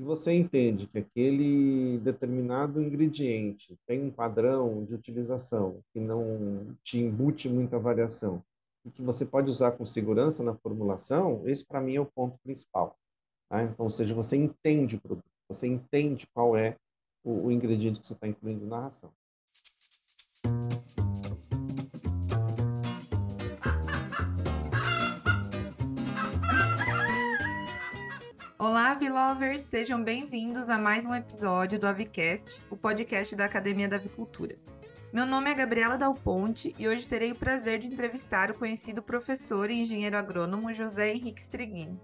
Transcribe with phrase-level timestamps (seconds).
[0.00, 6.98] se você entende que aquele determinado ingrediente tem um padrão de utilização que não te
[6.98, 8.42] embute muita variação
[8.82, 12.38] e que você pode usar com segurança na formulação, esse para mim é o ponto
[12.38, 12.96] principal.
[13.50, 13.62] Tá?
[13.62, 16.78] Então, ou seja, você entende o produto, você entende qual é
[17.22, 19.12] o, o ingrediente que você está incluindo na ração.
[28.90, 29.60] Olá, Avilovers!
[29.60, 34.58] Sejam bem-vindos a mais um episódio do Avicast, o podcast da Academia da Avicultura.
[35.12, 39.00] Meu nome é Gabriela Dal Ponte e hoje terei o prazer de entrevistar o conhecido
[39.00, 42.00] professor e engenheiro agrônomo José Henrique Strigini.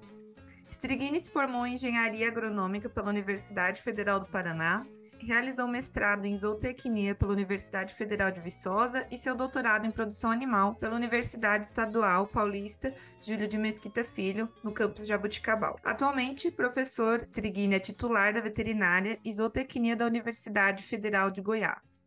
[0.71, 4.87] Strigini se formou em Engenharia Agronômica pela Universidade Federal do Paraná
[5.21, 10.75] realizou mestrado em zootecnia pela Universidade Federal de Viçosa e seu doutorado em produção animal
[10.75, 15.79] pela Universidade Estadual Paulista Júlio de Mesquita Filho, no campus Jabuticabal.
[15.85, 22.05] Atualmente, professor Triguini é titular da veterinária e zootecnia da Universidade Federal de Goiás.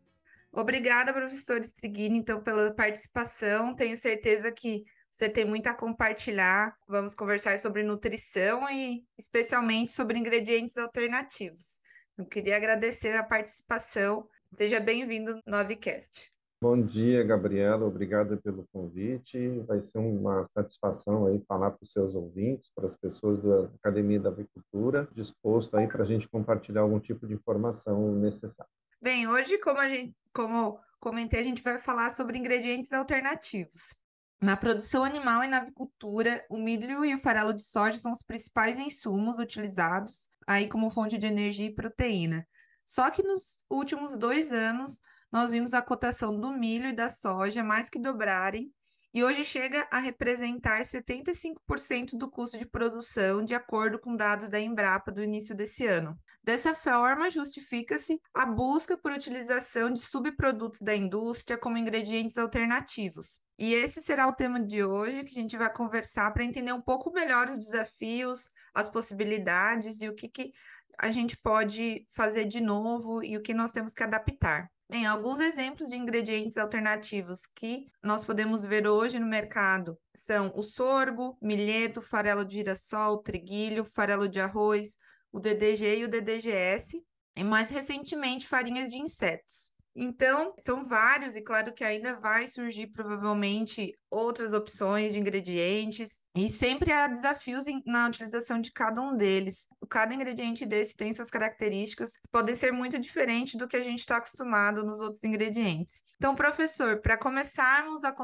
[0.52, 3.74] Obrigada, professor Striguini, então, pela participação.
[3.74, 6.74] Tenho certeza que você tem muito a compartilhar.
[6.88, 11.78] Vamos conversar sobre nutrição e especialmente sobre ingredientes alternativos.
[12.20, 14.28] Eu queria agradecer a participação.
[14.52, 16.30] Seja bem-vindo no Avicast.
[16.62, 17.86] Bom dia, Gabriela.
[17.86, 19.38] Obrigado pelo convite.
[19.60, 24.20] Vai ser uma satisfação aí falar para os seus ouvintes, para as pessoas da Academia
[24.20, 28.70] da Agricultura, disposto aí para a gente compartilhar algum tipo de informação necessária.
[29.00, 33.94] Bem, hoje, como a gente, como comentei, a gente vai falar sobre ingredientes alternativos.
[34.42, 38.22] Na produção animal e na avicultura, o milho e o farelo de soja são os
[38.22, 42.48] principais insumos utilizados aí como fonte de energia e proteína.
[42.86, 44.98] Só que nos últimos dois anos,
[45.30, 48.72] nós vimos a cotação do milho e da soja mais que dobrarem
[49.12, 54.60] e hoje chega a representar 75% do custo de produção, de acordo com dados da
[54.60, 56.16] Embrapa do início desse ano.
[56.42, 63.40] Dessa forma, justifica-se a busca por utilização de subprodutos da indústria como ingredientes alternativos.
[63.58, 66.80] E esse será o tema de hoje que a gente vai conversar para entender um
[66.80, 70.52] pouco melhor os desafios, as possibilidades e o que, que
[70.98, 74.70] a gente pode fazer de novo e o que nós temos que adaptar.
[74.90, 80.64] Bem, alguns exemplos de ingredientes alternativos que nós podemos ver hoje no mercado são o
[80.64, 84.96] sorgo, milheto, farelo de girassol, triguilho, farelo de arroz,
[85.30, 87.00] o DDG e o DDGS,
[87.36, 89.70] e mais recentemente farinhas de insetos.
[89.94, 96.48] Então, são vários, e claro que ainda vai surgir provavelmente outras opções de ingredientes, e
[96.48, 99.66] sempre há desafios na utilização de cada um deles.
[99.88, 104.16] Cada ingrediente desse tem suas características, podem ser muito diferentes do que a gente está
[104.16, 106.04] acostumado nos outros ingredientes.
[106.16, 108.14] Então, professor, para começarmos a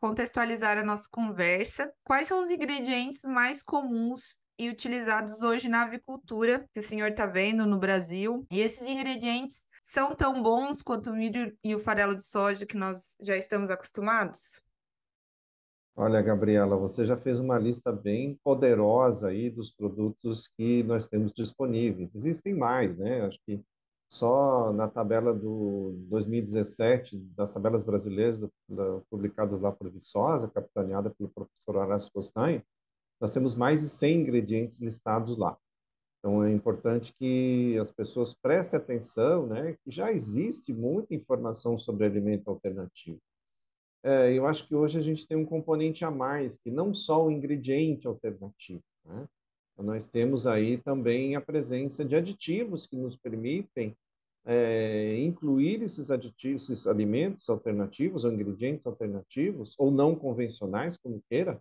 [0.00, 6.68] contextualizar a nossa conversa, quais são os ingredientes mais comuns e utilizados hoje na avicultura,
[6.72, 8.46] que o senhor está vendo no Brasil.
[8.50, 12.76] E esses ingredientes são tão bons quanto o milho e o farelo de soja que
[12.76, 14.62] nós já estamos acostumados?
[15.96, 21.32] Olha, Gabriela, você já fez uma lista bem poderosa aí dos produtos que nós temos
[21.32, 22.14] disponíveis.
[22.14, 23.24] Existem mais, né?
[23.24, 23.62] Acho que
[24.08, 31.10] só na tabela do 2017, das tabelas brasileiras do, da, publicadas lá por Viçosa, capitaneada
[31.10, 32.62] pelo professor Horácio Costanho,
[33.20, 35.56] nós temos mais de 100 ingredientes listados lá.
[36.18, 42.06] Então é importante que as pessoas prestem atenção, né, que já existe muita informação sobre
[42.06, 43.20] alimento alternativo.
[44.02, 47.24] É, eu acho que hoje a gente tem um componente a mais, que não só
[47.24, 49.26] o ingrediente alternativo, né?
[49.72, 53.96] Então, nós temos aí também a presença de aditivos que nos permitem
[54.44, 61.60] é, incluir esses aditivos, esses alimentos alternativos ou ingredientes alternativos, ou não convencionais, como queira,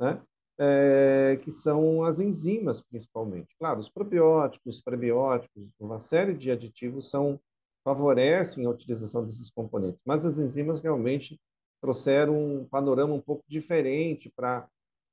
[0.00, 0.22] né?
[0.60, 3.56] É, que são as enzimas, principalmente.
[3.58, 7.40] Claro, os probióticos, os prebióticos, uma série de aditivos são
[7.82, 11.40] favorecem a utilização desses componentes, mas as enzimas realmente
[11.80, 14.68] trouxeram um panorama um pouco diferente para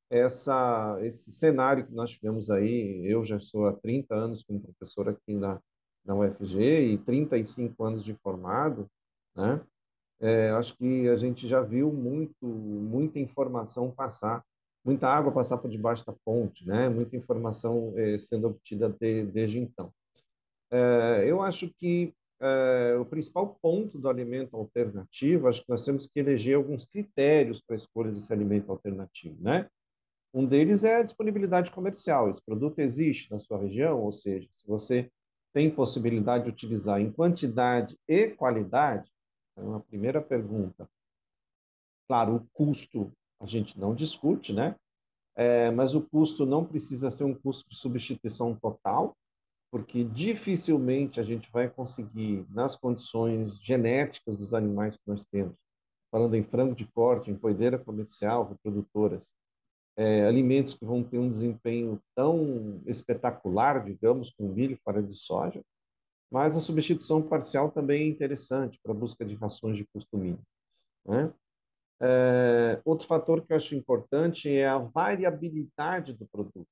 [0.09, 3.05] essa esse cenário que nós tivemos aí.
[3.05, 5.61] Eu já sou há 30 anos como professor aqui na,
[6.03, 8.85] na UFG e 35 anos de formado,
[9.33, 9.61] né?
[10.19, 14.43] É, acho que a gente já viu muito, muita informação passar
[14.83, 16.89] muita água passar por debaixo da ponte, né?
[16.89, 19.91] Muita informação eh, sendo obtida de, desde então.
[20.71, 26.07] Eh, eu acho que eh, o principal ponto do alimento alternativo, acho que nós temos
[26.07, 29.67] que eleger alguns critérios para a escolha desse alimento alternativo, né?
[30.33, 32.29] Um deles é a disponibilidade comercial.
[32.29, 35.09] Esse produto existe na sua região, ou seja, se você
[35.53, 39.09] tem possibilidade de utilizar em quantidade e qualidade,
[39.55, 40.87] é uma primeira pergunta.
[42.07, 44.75] Claro, o custo a gente não discute, né?
[45.35, 49.15] É, mas o custo não precisa ser um custo de substituição total,
[49.71, 55.55] porque dificilmente a gente vai conseguir, nas condições genéticas dos animais que nós temos,
[56.11, 59.35] falando em frango de corte, em poideira comercial, reprodutoras,
[59.95, 65.61] é, alimentos que vão ter um desempenho tão espetacular, digamos, com milho farinha de soja,
[66.31, 70.43] mas a substituição parcial também é interessante para a busca de rações de custo mínimo.
[71.05, 71.33] Né?
[71.99, 76.67] É, outro fator que eu acho importante é a variabilidade do produto.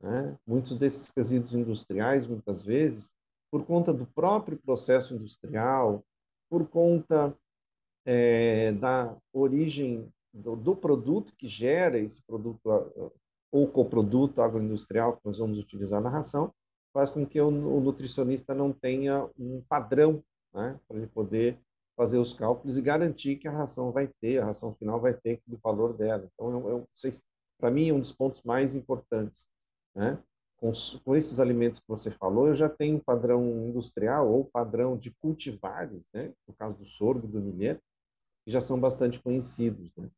[0.00, 0.36] Né?
[0.46, 3.14] Muitos desses resíduos industriais, muitas vezes,
[3.50, 6.04] por conta do próprio processo industrial,
[6.48, 7.36] por conta
[8.04, 12.60] é, da origem do, do, produto que gera esse produto
[13.52, 16.52] ou coproduto agroindustrial que nós vamos utilizar na ração,
[16.92, 21.60] faz com que o, o nutricionista não tenha um padrão né, para ele poder
[22.00, 25.38] fazer os cálculos e garantir que a ração vai ter, a ração final vai ter
[25.46, 26.26] o valor dela.
[26.32, 26.86] Então,
[27.58, 29.46] para mim, é um dos pontos mais importantes.
[29.94, 30.18] Né?
[30.56, 30.72] Com,
[31.04, 35.10] com, esses alimentos que você falou, eu já tenho um padrão industrial ou padrão de
[35.20, 36.32] cultivares, né?
[36.48, 37.82] no caso do sorgo do milheto,
[38.46, 39.94] que já são bastante conhecidos.
[39.94, 40.08] Né?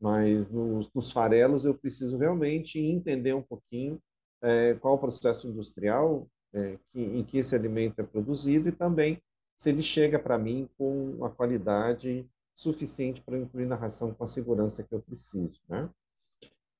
[0.00, 4.02] Mas nos, nos farelos eu preciso realmente entender um pouquinho
[4.42, 9.22] é, qual o processo industrial é, que, em que esse alimento é produzido e também
[9.58, 12.24] se ele chega para mim com uma qualidade
[12.54, 15.60] suficiente para incluir na ração com a segurança que eu preciso.
[15.68, 15.90] Né?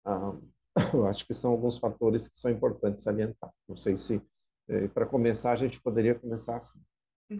[0.05, 0.33] Ah,
[0.95, 3.53] eu acho que são alguns fatores que são importantes salientar.
[3.69, 4.23] Não sei se,
[4.69, 6.81] é, para começar, a gente poderia começar assim.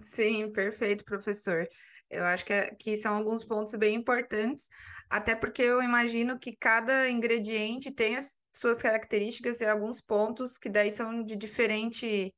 [0.03, 1.67] Sim, perfeito, professor.
[2.11, 4.69] Eu acho que, é, que são alguns pontos bem importantes,
[5.09, 10.69] até porque eu imagino que cada ingrediente tem as suas características e alguns pontos que
[10.69, 12.35] daí são de diferente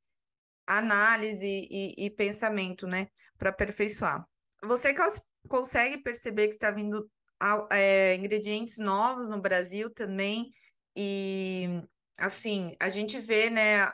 [0.77, 3.07] análise e, e pensamento, né,
[3.37, 4.25] para aperfeiçoar.
[4.63, 7.09] Você cons consegue perceber que está vindo
[7.71, 10.51] é, ingredientes novos no Brasil também,
[10.95, 11.81] e
[12.17, 13.89] assim, a gente vê, né,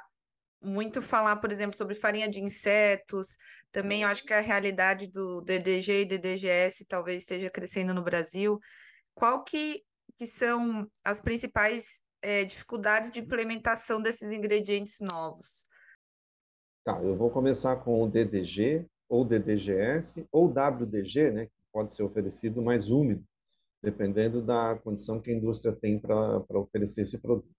[0.61, 3.37] muito falar, por exemplo, sobre farinha de insetos.
[3.71, 8.59] Também eu acho que a realidade do DDG e DDGS talvez esteja crescendo no Brasil.
[9.13, 9.83] Qual que,
[10.17, 15.67] que são as principais é, dificuldades de implementação desses ingredientes novos?
[16.87, 22.01] Tá, eu vou começar com o DDG ou DDGS ou WDG, né, que pode ser
[22.01, 23.25] oferecido mais úmido,
[23.83, 27.53] dependendo da condição que a indústria tem para oferecer esse produto.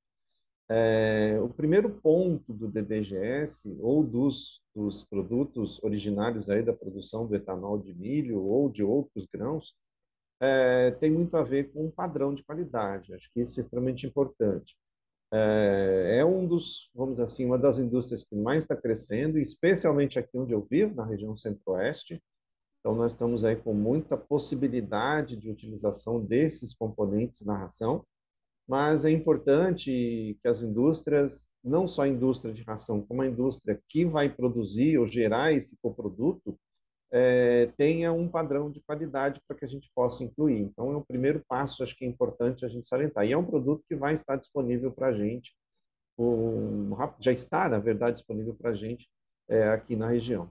[0.66, 7.36] É, o primeiro ponto do DDGS ou dos, dos produtos originários aí da produção do
[7.36, 9.76] etanol de milho ou de outros grãos
[10.40, 13.12] é, tem muito a ver com o padrão de qualidade.
[13.12, 14.75] Acho que isso é extremamente importante.
[15.32, 20.19] É, é um dos, vamos dizer assim, uma das indústrias que mais está crescendo, especialmente
[20.19, 22.22] aqui onde eu vivo, na região centro-oeste.
[22.80, 28.04] Então, nós estamos aí com muita possibilidade de utilização desses componentes na ração
[28.69, 33.80] mas é importante que as indústrias, não só a indústria de ração, como a indústria
[33.88, 36.54] que vai produzir ou gerar esse coproduto,
[37.10, 40.60] é, tenha um padrão de qualidade para que a gente possa incluir.
[40.60, 43.26] Então, é o primeiro passo, acho que é importante a gente salientar.
[43.26, 45.55] E é um produto que vai estar disponível para a gente,
[46.19, 46.90] um,
[47.20, 49.08] já está, na verdade, disponível para a gente
[49.49, 50.50] é, aqui na região.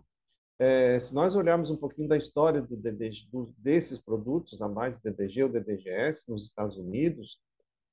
[0.60, 4.98] É, se nós olharmos um pouquinho da história do DDG, do, desses produtos, a mais
[4.98, 7.40] DDG ou DDGS nos Estados Unidos,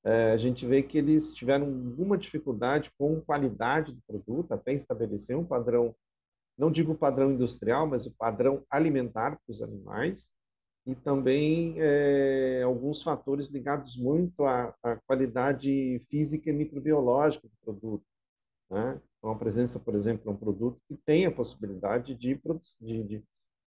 [0.03, 5.37] é, a gente vê que eles tiveram alguma dificuldade com qualidade do produto, até estabelecer
[5.37, 5.95] um padrão,
[6.57, 10.31] não digo padrão industrial, mas o padrão alimentar para os animais,
[10.87, 18.05] e também é, alguns fatores ligados muito à, à, qualidade física e microbiológica do produto.
[18.71, 19.01] Né?
[19.19, 22.39] Então, a presença, por exemplo, de um produto que tem a possibilidade de,
[22.81, 23.25] de, de,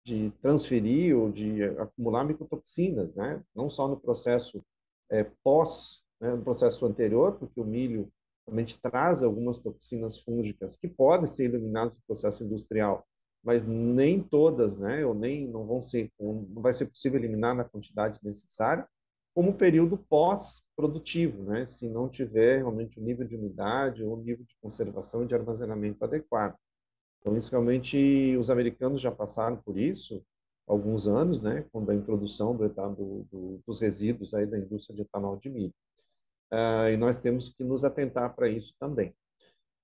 [0.05, 3.41] de transferir ou de acumular micotoxinas, né?
[3.55, 4.65] não só no processo
[5.09, 8.11] é, pós né, no processo anterior, porque o milho
[8.47, 13.07] realmente traz algumas toxinas fúngicas que podem ser eliminadas no processo industrial,
[13.43, 17.65] mas nem todas, né, ou nem não vão ser, não vai ser possível eliminar na
[17.65, 18.87] quantidade necessária,
[19.35, 24.23] como período pós-produtivo, né, se não tiver realmente o um nível de umidade ou um
[24.23, 26.57] nível de conservação e de armazenamento adequado.
[27.21, 30.23] Então, isso realmente os americanos já passaram por isso
[30.67, 35.03] alguns anos, né, quando a introdução do, do, do, dos resíduos aí da indústria de
[35.03, 35.75] etanol de milho
[36.53, 39.15] uh, e nós temos que nos atentar para isso também.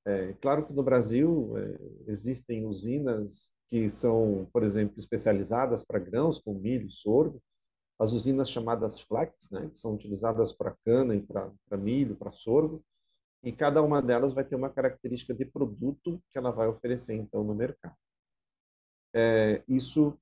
[0.07, 6.39] É, claro que no Brasil é, existem usinas que são, por exemplo, especializadas para grãos,
[6.39, 7.41] como milho, sorgo,
[7.99, 12.83] as usinas chamadas flex, né, que são utilizadas para cana e para milho, para sorgo,
[13.43, 17.45] e cada uma delas vai ter uma característica de produto que ela vai oferecer então
[17.45, 17.97] no mercado.
[19.15, 20.19] É, isso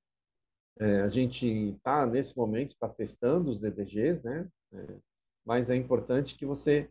[0.79, 4.49] é, a gente está nesse momento está testando os DDGs, né?
[4.73, 4.99] É,
[5.49, 6.87] mas é importante que você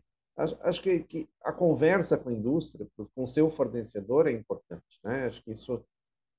[0.63, 5.25] Acho, que, que, a conversa com a indústria, com o seu fornecedor é importante, né?
[5.25, 5.83] Acho que isso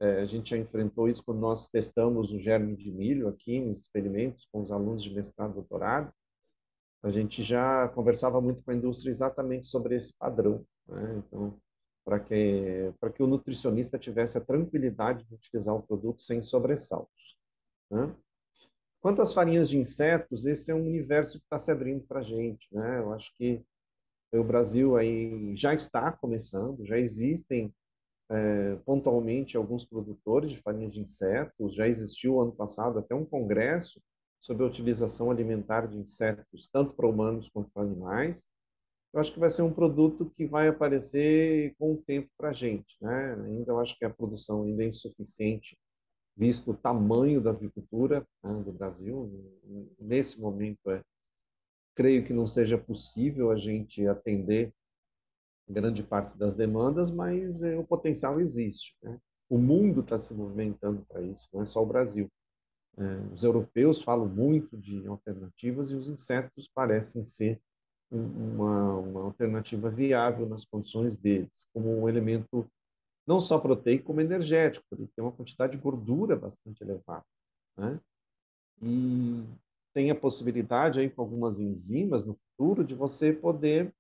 [0.01, 3.81] é, a gente já enfrentou isso quando nós testamos o germe de milho aqui nos
[3.81, 6.11] experimentos com os alunos de mestrado e doutorado.
[7.03, 11.19] A gente já conversava muito com a indústria exatamente sobre esse padrão, né?
[11.19, 11.61] Então,
[12.03, 17.37] para que para que o nutricionista tivesse a tranquilidade de utilizar o produto sem sobressaltos.
[17.91, 18.17] Né?
[19.01, 22.23] Quanto às farinhas de insetos, esse é um universo que está se abrindo para a
[22.23, 22.99] gente, né?
[22.99, 23.63] Eu acho que
[24.33, 27.75] o Brasil aí já está começando, já existem
[28.31, 34.01] é, pontualmente alguns produtores de farinha de insetos, já existiu ano passado até um congresso
[34.41, 38.47] sobre a utilização alimentar de insetos, tanto para humanos quanto para animais.
[39.13, 42.53] Eu acho que vai ser um produto que vai aparecer com o tempo para a
[42.53, 42.97] gente.
[43.01, 43.35] Né?
[43.47, 45.77] Ainda eu acho que a produção ainda é insuficiente
[46.41, 49.31] visto o tamanho da agricultura né, do Brasil.
[49.99, 51.05] Nesse momento, é,
[51.95, 54.73] creio que não seja possível a gente atender
[55.69, 58.97] grande parte das demandas, mas é, o potencial existe.
[59.03, 59.21] Né?
[59.51, 62.27] O mundo está se movimentando para isso, não é só o Brasil.
[62.97, 67.61] É, os europeus falam muito de alternativas e os insetos parecem ser
[68.11, 72.67] uma, uma alternativa viável nas condições deles, como um elemento
[73.31, 74.85] não só proteico, como energético.
[74.91, 77.25] Ele tem uma quantidade de gordura bastante elevada.
[77.77, 78.01] Né?
[78.83, 79.45] E
[79.95, 83.95] tem a possibilidade, aí, com algumas enzimas no futuro, de você poder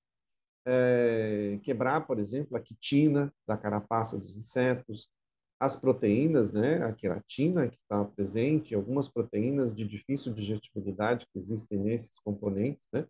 [0.67, 5.09] é, quebrar, por exemplo, a quitina da carapaça dos insetos,
[5.61, 11.79] as proteínas, né, a queratina que está presente, algumas proteínas de difícil digestibilidade que existem
[11.79, 13.07] nesses componentes, né,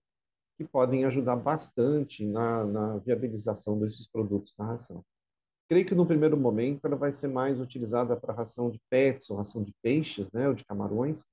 [0.58, 5.02] que podem ajudar bastante na, na viabilização desses produtos na ração.
[5.70, 9.36] Creio que no primeiro momento ela vai ser mais utilizada para ração de pets ou
[9.36, 11.24] ração de peixes, né, ou de camarões,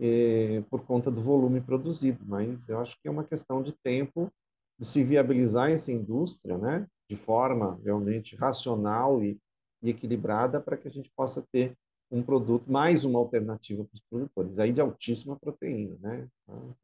[0.00, 2.24] eh, por conta do volume produzido.
[2.24, 4.32] Mas eu acho que é uma questão de tempo
[4.78, 9.38] de se viabilizar essa indústria, né, de forma realmente racional e,
[9.82, 11.76] e equilibrada para que a gente possa ter
[12.10, 16.26] um produto mais uma alternativa para os produtores, aí de altíssima proteína, né?
[16.44, 16.74] Então,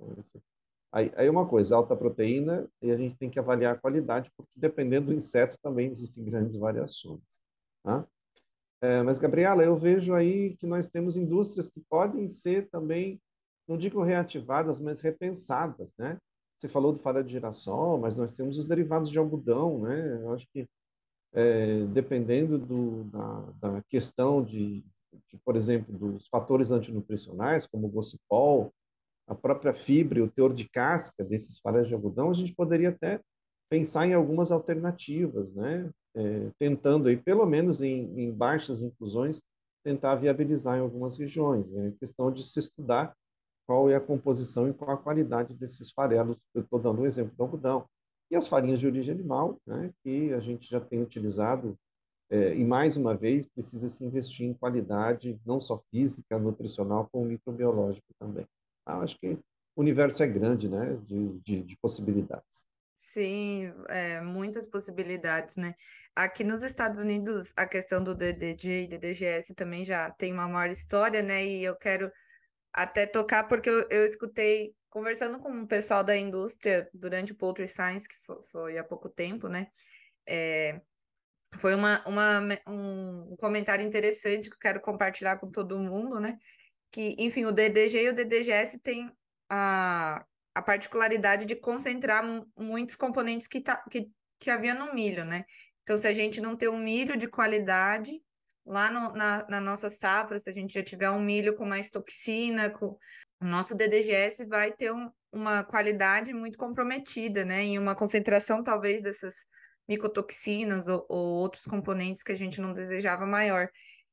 [0.92, 4.52] Aí, aí uma coisa, alta proteína, e a gente tem que avaliar a qualidade, porque
[4.54, 7.40] dependendo do inseto também existem grandes variações.
[7.82, 8.06] Tá?
[8.82, 13.18] É, mas, Gabriela, eu vejo aí que nós temos indústrias que podem ser também,
[13.66, 16.18] não digo reativadas, mas repensadas, né?
[16.58, 20.20] Você falou do farelo de girassol, mas nós temos os derivados de algodão, né?
[20.20, 20.66] Eu acho que,
[21.32, 24.84] é, dependendo do, da, da questão de,
[25.28, 28.72] de, por exemplo, dos fatores antinutricionais, como o gocipol,
[29.26, 33.20] a própria fibra o teor de casca desses faréis de algodão, a gente poderia até
[33.70, 35.90] pensar em algumas alternativas, né?
[36.14, 39.40] É, tentando aí, pelo menos em, em, baixas inclusões,
[39.82, 41.74] tentar viabilizar em algumas regiões.
[41.74, 43.16] É questão de se estudar
[43.66, 46.36] qual é a composição e qual a qualidade desses farelos.
[46.54, 47.86] Eu estou dando um exemplo do algodão.
[48.30, 51.78] E as farinhas de origem animal, né, que a gente já tem utilizado,
[52.30, 57.26] é, e mais uma vez precisa se investir em qualidade, não só física, nutricional, como
[57.26, 58.46] microbiológica também.
[58.86, 59.38] Ah, acho que
[59.74, 62.66] o universo é grande, né, de, de, de possibilidades.
[62.96, 65.74] Sim, é, muitas possibilidades, né?
[66.14, 70.70] Aqui nos Estados Unidos, a questão do DDG e DDGS também já tem uma maior
[70.70, 71.44] história, né?
[71.44, 72.10] E eu quero
[72.72, 77.66] até tocar, porque eu, eu escutei, conversando com o pessoal da indústria durante o Poultry
[77.66, 79.66] Science, que foi, foi há pouco tempo, né?
[80.26, 80.80] É,
[81.56, 86.38] foi uma, uma, um comentário interessante que eu quero compartilhar com todo mundo, né?
[86.92, 89.10] Que, enfim, o DDG e o DDGS têm
[89.48, 92.22] a, a particularidade de concentrar
[92.56, 95.44] muitos componentes que, tá, que, que havia no milho, né?
[95.82, 98.22] Então, se a gente não ter um milho de qualidade
[98.64, 101.90] lá no, na, na nossa safra, se a gente já tiver um milho com mais
[101.90, 102.96] toxina, com,
[103.40, 107.64] o nosso DDGS vai ter um, uma qualidade muito comprometida, né?
[107.64, 109.46] E uma concentração, talvez, dessas
[109.88, 113.68] micotoxinas ou, ou outros componentes que a gente não desejava maior.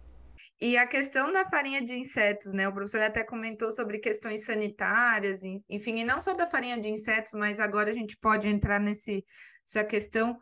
[0.60, 2.68] E a questão da farinha de insetos, né?
[2.68, 7.34] O professor até comentou sobre questões sanitárias, enfim, e não só da farinha de insetos,
[7.34, 9.24] mas agora a gente pode entrar nesse,
[9.62, 10.36] nessa questão.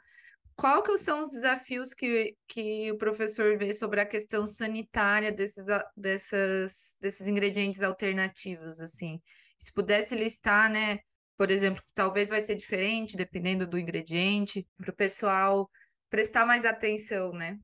[0.55, 5.65] Qual que são os desafios que, que o professor vê sobre a questão sanitária desses,
[5.97, 9.19] dessas, desses ingredientes alternativos, assim?
[9.59, 10.99] Se pudesse listar, né,
[11.41, 15.67] por exemplo, que talvez vai ser diferente dependendo do ingrediente, para o pessoal
[16.07, 17.60] prestar mais atenção, né?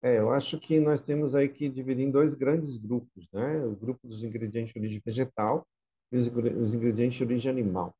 [0.00, 3.64] É, eu acho que nós temos aí que dividir em dois grandes grupos, né?
[3.66, 5.66] O grupo dos ingredientes de origem vegetal
[6.12, 7.92] e os, os ingredientes de origem animal,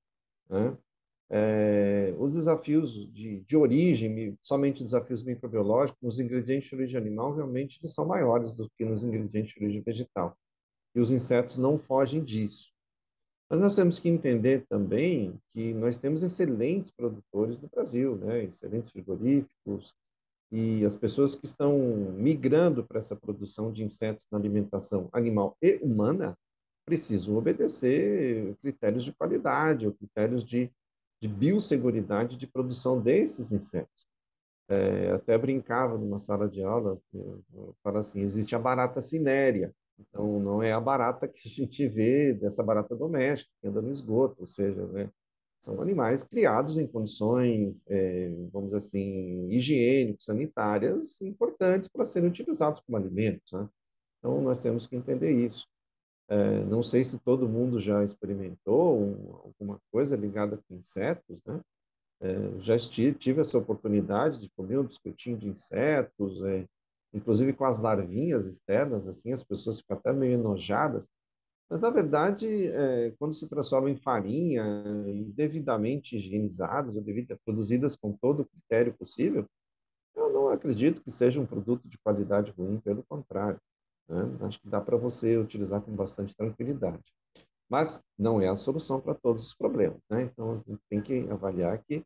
[0.49, 0.79] né?
[1.29, 7.81] É, os desafios de, de origem, somente desafios microbiológicos, nos ingredientes de origem animal realmente
[7.89, 10.39] são maiores do que nos ingredientes de origem vegetal.
[10.95, 12.73] E os insetos não fogem disso.
[13.51, 18.45] Mas nós temos que entender também que nós temos excelentes produtores no Brasil, né?
[18.45, 19.95] excelentes frigoríficos,
[20.51, 21.77] e as pessoas que estão
[22.17, 26.39] migrando para essa produção de insetos na alimentação animal e humana
[26.87, 30.71] precisam obedecer critérios de qualidade, ou critérios de,
[31.21, 34.07] de biosseguridade de produção desses insetos.
[34.69, 36.99] É, até brincava numa sala de aula,
[37.83, 42.33] fala assim, existe a barata cinérea, então, não é a barata que a gente vê
[42.33, 45.11] dessa barata doméstica que anda no esgoto, ou seja, né,
[45.61, 52.81] são animais criados em condições, é, vamos dizer assim, higiênicas, sanitárias, importantes para serem utilizados
[52.81, 53.51] como alimentos.
[53.53, 53.69] Né?
[54.19, 55.67] Então, nós temos que entender isso.
[56.29, 61.61] É, não sei se todo mundo já experimentou um, alguma coisa ligada com insetos, né?
[62.21, 66.67] É, já tive essa oportunidade de comer um biscoitinho de insetos, é,
[67.15, 71.09] inclusive com as larvinhas externas, assim, as pessoas ficam até meio enojadas.
[71.71, 74.65] Mas, na verdade, é, quando se transforma em farinha
[75.07, 79.47] e devidamente higienizadas ou devidamente produzidas com todo o critério possível,
[80.15, 83.61] eu não acredito que seja um produto de qualidade ruim, pelo contrário.
[84.09, 84.37] Né?
[84.43, 87.03] Acho que dá para você utilizar com bastante tranquilidade.
[87.69, 89.99] Mas não é a solução para todos os problemas.
[90.11, 90.23] Né?
[90.23, 92.05] Então, a gente tem que avaliar que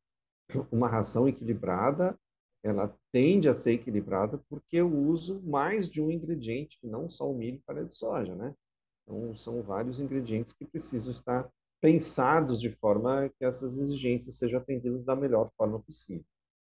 [0.71, 2.17] uma ração equilibrada
[2.63, 7.31] ela tende a ser equilibrada porque eu uso mais de um ingrediente, que não só
[7.31, 8.55] o milho farinha de soja, né?
[9.03, 15.05] Então, são vários ingredientes que precisam estar pensados de forma que essas exigências sejam atendidas
[15.05, 16.25] da melhor forma possível.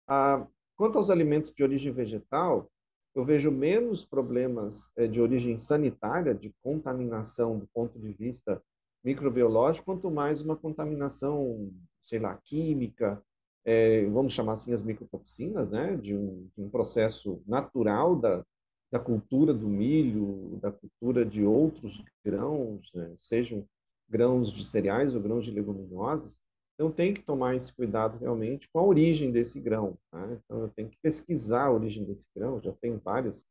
[0.07, 2.71] Ah, quanto aos alimentos de origem vegetal,
[3.13, 8.63] eu vejo menos problemas é, de origem sanitária, de contaminação do ponto de vista
[9.03, 13.21] microbiológico, quanto mais uma contaminação, sei lá, química,
[13.65, 18.43] é, vamos chamar assim, as micotoxinas, né, de um, de um processo natural da,
[18.91, 23.65] da cultura do milho, da cultura de outros grãos, né, sejam
[24.09, 26.41] grãos de cereais ou grãos de leguminosas.
[26.75, 29.97] Então, tem que tomar esse cuidado realmente com a origem desse grão.
[30.11, 30.31] Tá?
[30.31, 33.45] Então, eu tenho que pesquisar a origem desse grão, já tem várias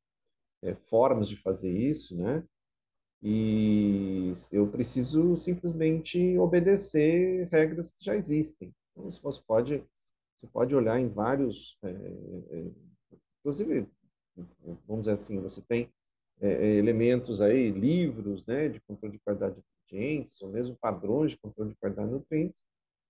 [0.62, 2.44] é, formas de fazer isso, né?
[3.22, 8.72] E eu preciso simplesmente obedecer regras que já existem.
[8.92, 9.84] Então, você pode
[10.40, 12.70] você pode olhar em vários, é, é,
[13.40, 13.86] inclusive,
[14.88, 15.92] vamos dizer assim, você tem
[16.40, 21.38] é, elementos aí, livros, né, de controle de qualidade de nutrientes, ou mesmo padrões de
[21.38, 22.62] controle de qualidade de nutrientes,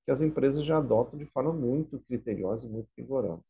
[0.05, 3.45] que as empresas já adotam de forma muito criteriosa e muito rigorosa.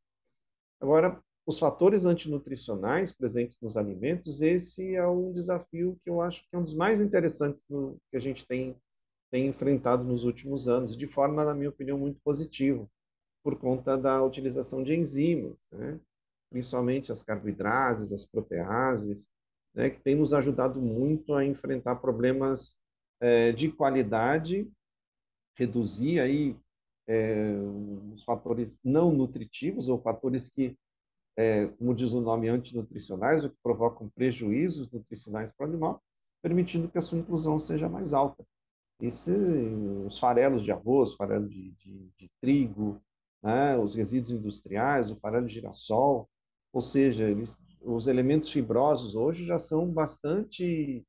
[0.79, 6.55] Agora, os fatores antinutricionais presentes nos alimentos, esse é um desafio que eu acho que
[6.55, 8.77] é um dos mais interessantes no, que a gente tem,
[9.31, 12.87] tem enfrentado nos últimos anos, de forma, na minha opinião, muito positiva
[13.43, 15.99] por conta da utilização de enzimas, né?
[16.51, 19.29] principalmente as carboidrases, as proteases,
[19.75, 19.91] né?
[19.91, 22.79] que tem nos ajudado muito a enfrentar problemas
[23.21, 24.71] é, de qualidade,
[25.57, 26.57] reduzir aí
[27.07, 27.53] é,
[28.13, 30.77] os fatores não nutritivos ou fatores que
[31.37, 36.03] é, como diz o nome, antinutricionais, o que provocam prejuízos nutricionais para o animal,
[36.43, 38.45] permitindo que a sua inclusão seja mais alta.
[39.01, 39.33] E se
[40.07, 43.01] os farelos de arroz, farelo de, de, de trigo,
[43.43, 46.29] né, os resíduos industriais, o farelo de girassol,
[46.73, 51.05] ou seja, eles, os elementos fibrosos hoje já são bastante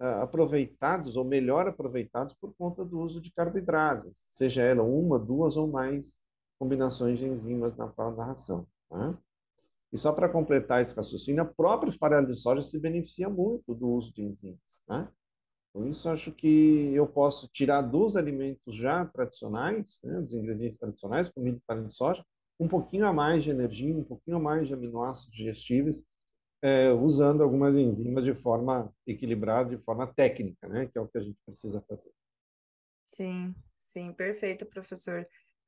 [0.00, 5.56] uh, aproveitados ou melhor aproveitados por conta do uso de carboidratos, seja ela uma, duas
[5.56, 6.20] ou mais
[6.58, 8.66] combinações de enzimas na, na ração.
[8.90, 9.16] Né?
[9.92, 13.88] E só para completar esse raciocínio, a própria farelo de soja se beneficia muito do
[13.88, 14.80] uso de enzimas.
[14.88, 15.08] Né?
[15.72, 21.30] Por isso, acho que eu posso tirar dos alimentos já tradicionais, né, dos ingredientes tradicionais,
[21.30, 22.24] como milho farelo de soja,
[22.60, 26.04] um pouquinho a mais de energia, um pouquinho a mais de aminoácidos digestíveis,
[26.60, 31.18] é, usando algumas enzimas de forma equilibrada, de forma técnica, né, que é o que
[31.18, 32.12] a gente precisa fazer.
[33.06, 35.24] Sim, sim, perfeito, professor.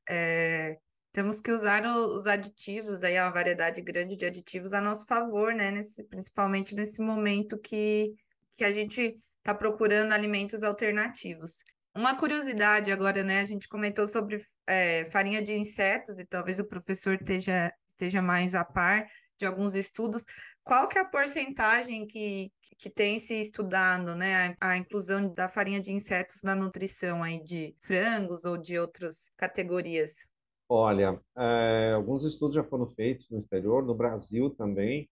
[0.08, 0.78] É,
[1.12, 5.70] temos que usar os aditivos, aí a variedade grande de aditivos a nosso favor, né?
[5.70, 8.14] Nesse, principalmente nesse momento que,
[8.56, 11.62] que a gente está procurando alimentos alternativos.
[11.94, 13.40] Uma curiosidade agora, né?
[13.40, 18.54] A gente comentou sobre é, farinha de insetos e talvez o professor esteja, esteja mais
[18.54, 19.06] a par
[19.38, 20.24] de alguns estudos.
[20.64, 24.56] Qual que é a porcentagem que, que tem se estudado, né?
[24.60, 29.30] A, a inclusão da farinha de insetos na nutrição aí de frangos ou de outras
[29.36, 30.26] categorias?
[30.68, 35.08] Olha, é, alguns estudos já foram feitos no exterior, no Brasil também.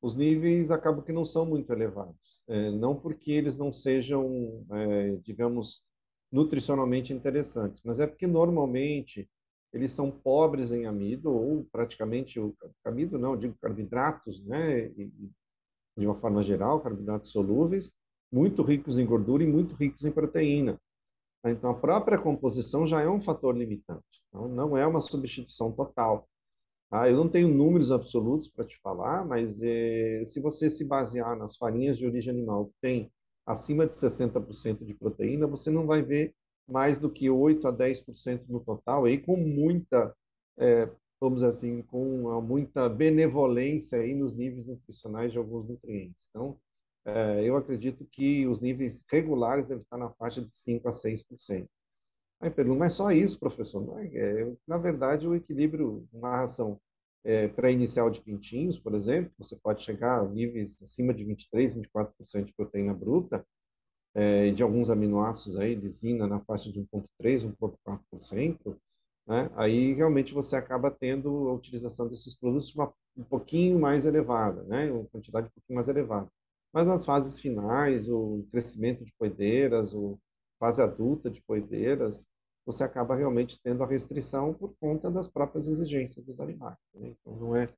[0.00, 2.23] Os níveis acabam que não são muito elevados.
[2.46, 5.82] É, não porque eles não sejam, é, digamos,
[6.30, 9.28] nutricionalmente interessantes, mas é porque normalmente
[9.72, 12.54] eles são pobres em amido ou praticamente o
[12.84, 15.10] amido não, digo carboidratos, né, e,
[15.96, 17.92] de uma forma geral, carboidratos solúveis,
[18.30, 20.78] muito ricos em gordura e muito ricos em proteína.
[21.46, 26.28] Então, a própria composição já é um fator limitante, então, não é uma substituição total.
[26.96, 31.36] Ah, eu não tenho números absolutos para te falar, mas eh, se você se basear
[31.36, 33.12] nas farinhas de origem animal que tem
[33.44, 36.32] acima de 60% de proteína, você não vai ver
[36.68, 40.14] mais do que 8 a 10% no total, aí com muita,
[40.56, 40.88] eh,
[41.20, 46.28] vamos dizer assim, com muita benevolência aí nos níveis nutricionais de alguns nutrientes.
[46.30, 46.56] Então,
[47.04, 51.68] é, eu acredito que os níveis regulares devem estar na faixa de 5% a 6%.
[52.40, 53.98] Aí pergunto, mas só isso, professor?
[54.00, 56.80] É, é, na verdade, o equilíbrio, uma ração
[57.24, 62.44] é, pré-inicial de pintinhos, por exemplo, você pode chegar a níveis acima de 23%, 24%
[62.44, 63.44] de proteína bruta,
[64.14, 68.76] é, de alguns aminoácidos aí, lisina na faixa de 1,3%, 1,4%,
[69.26, 69.50] né?
[69.56, 74.90] aí realmente você acaba tendo a utilização desses produtos uma, um pouquinho mais elevada, né?
[74.92, 76.30] uma quantidade um pouquinho mais elevada.
[76.72, 80.18] Mas nas fases finais, o crescimento de poedeiras, o
[80.60, 82.26] fase adulta de poedeiras,
[82.64, 86.76] você acaba realmente tendo a restrição por conta das próprias exigências dos animais.
[86.94, 87.14] Né?
[87.20, 87.68] Então, não é,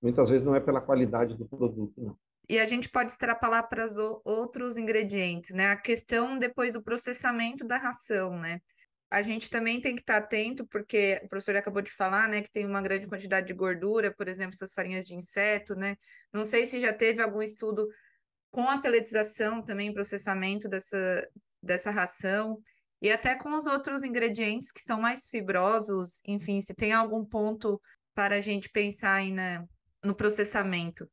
[0.00, 2.16] muitas vezes não é pela qualidade do produto, não.
[2.48, 5.68] E a gente pode extrapolar para os outros ingredientes, né?
[5.68, 8.60] A questão depois do processamento da ração, né?
[9.08, 12.50] A gente também tem que estar atento, porque o professor acabou de falar, né, que
[12.50, 15.96] tem uma grande quantidade de gordura, por exemplo, essas farinhas de inseto, né?
[16.32, 17.88] Não sei se já teve algum estudo
[18.50, 21.28] com a peletização também, processamento dessa,
[21.62, 22.60] dessa ração,
[23.00, 27.80] e até com os outros ingredientes que são mais fibrosos, enfim, se tem algum ponto
[28.14, 29.64] para a gente pensar aí na,
[30.04, 31.08] no processamento.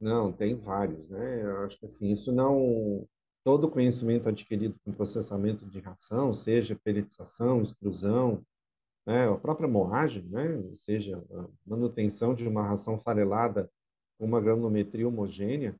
[0.00, 1.42] Não, tem vários, né?
[1.42, 3.06] Eu acho que assim, isso não.
[3.44, 8.44] Todo conhecimento adquirido com processamento de ração, seja peletização, extrusão,
[9.06, 13.70] né, a própria moagem, né, ou seja, a manutenção de uma ração farelada
[14.18, 15.74] com uma granulometria homogênea,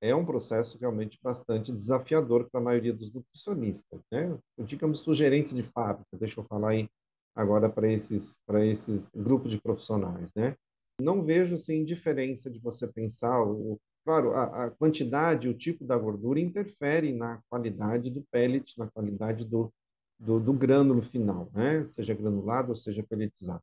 [0.00, 4.38] é um processo realmente bastante desafiador para a maioria dos nutricionistas, né?
[4.58, 6.88] Digamos, os gerentes de fábrica, deixa eu falar aí
[7.34, 10.56] agora para esses, para esses grupos de profissionais, né?
[11.00, 15.96] Não vejo, assim, diferença de você pensar, o, claro, a, a quantidade, o tipo da
[15.96, 19.72] gordura interfere na qualidade do pellet, na qualidade do,
[20.18, 21.84] do, do grânulo final, né?
[21.86, 23.62] Seja granulado ou seja pelletizado.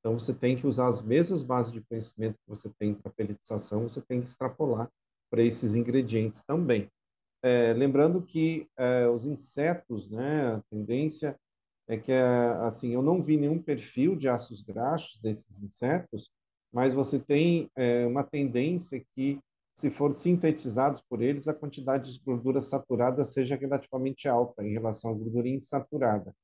[0.00, 3.88] Então, você tem que usar as mesmas bases de conhecimento que você tem para pelletização,
[3.88, 4.90] você tem que extrapolar
[5.30, 6.88] para esses ingredientes também.
[7.42, 11.38] É, lembrando que é, os insetos, né, a tendência
[11.86, 12.12] é que,
[12.62, 16.30] assim, eu não vi nenhum perfil de ácidos graxos desses insetos,
[16.72, 19.38] mas você tem é, uma tendência que,
[19.76, 25.10] se for sintetizados por eles, a quantidade de gordura saturada seja relativamente alta em relação
[25.10, 26.34] à gordura insaturada,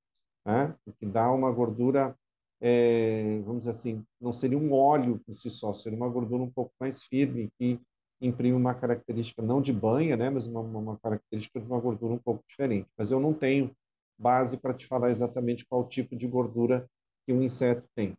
[0.44, 0.74] né?
[0.84, 2.14] o que dá uma gordura,
[2.60, 6.50] é, vamos dizer assim, não seria um óleo por si só, seria uma gordura um
[6.50, 7.80] pouco mais firme, que
[8.20, 12.18] imprime uma característica não de banha, né, mas uma, uma característica de uma gordura um
[12.18, 12.88] pouco diferente.
[12.96, 13.74] Mas eu não tenho
[14.18, 16.86] base para te falar exatamente qual tipo de gordura
[17.26, 18.16] que um inseto tem.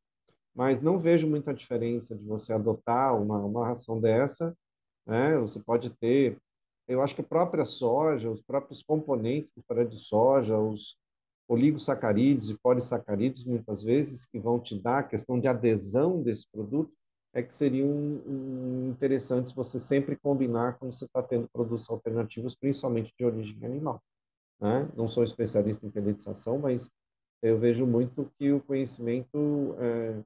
[0.56, 4.56] mas não vejo muita diferença de você adotar uma, uma ração dessa,
[5.06, 5.38] né?
[5.40, 6.38] Você pode ter,
[6.88, 10.98] eu acho que a própria soja, os próprios componentes do farelo de soja, os
[11.48, 16.96] oligosacarídeos e polissacarídeos, muitas vezes, que vão te dar a questão de adesão desse produto,
[17.34, 23.14] é que seriam um, interessantes você sempre combinar quando você está tendo produtos alternativos, principalmente
[23.18, 24.02] de origem animal.
[24.60, 24.90] Né?
[24.96, 26.92] Não sou especialista em peletização, mas
[27.42, 30.22] eu vejo muito que o conhecimento, é,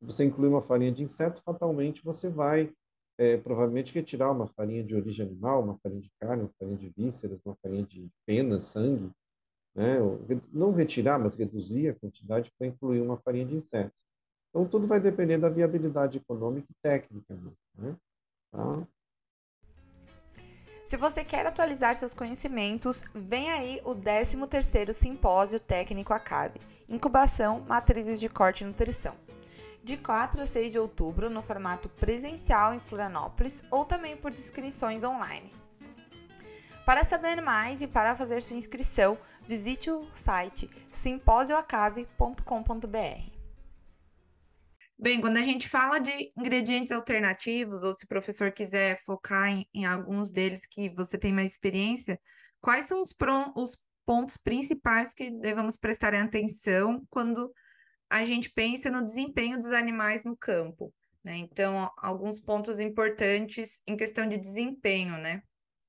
[0.00, 2.72] você inclui uma farinha de inseto, fatalmente você vai
[3.18, 6.88] é, provavelmente retirar uma farinha de origem animal, uma farinha de carne, uma farinha de
[6.96, 9.10] vísceras, uma farinha de pena, sangue,
[9.74, 9.98] né?
[10.52, 14.05] não retirar, mas reduzir a quantidade para incluir uma farinha de insetos.
[14.56, 17.36] Então, tudo vai depender da viabilidade econômica e técnica.
[17.76, 17.94] Né?
[18.50, 18.82] Tá?
[20.82, 28.18] Se você quer atualizar seus conhecimentos, vem aí o 13º Simpósio Técnico ACAB, Incubação, Matrizes
[28.18, 29.14] de Corte e Nutrição,
[29.84, 35.04] de 4 a 6 de outubro no formato presencial em Florianópolis ou também por inscrições
[35.04, 35.52] online.
[36.86, 43.35] Para saber mais e para fazer sua inscrição, visite o site simposioacave.com.br.
[44.98, 49.68] Bem, quando a gente fala de ingredientes alternativos, ou se o professor quiser focar em,
[49.74, 52.18] em alguns deles que você tem mais experiência,
[52.62, 53.14] quais são os,
[53.54, 57.52] os pontos principais que devemos prestar atenção quando
[58.08, 60.92] a gente pensa no desempenho dos animais no campo?
[61.22, 61.36] Né?
[61.38, 65.42] Então, alguns pontos importantes em questão de desempenho, né?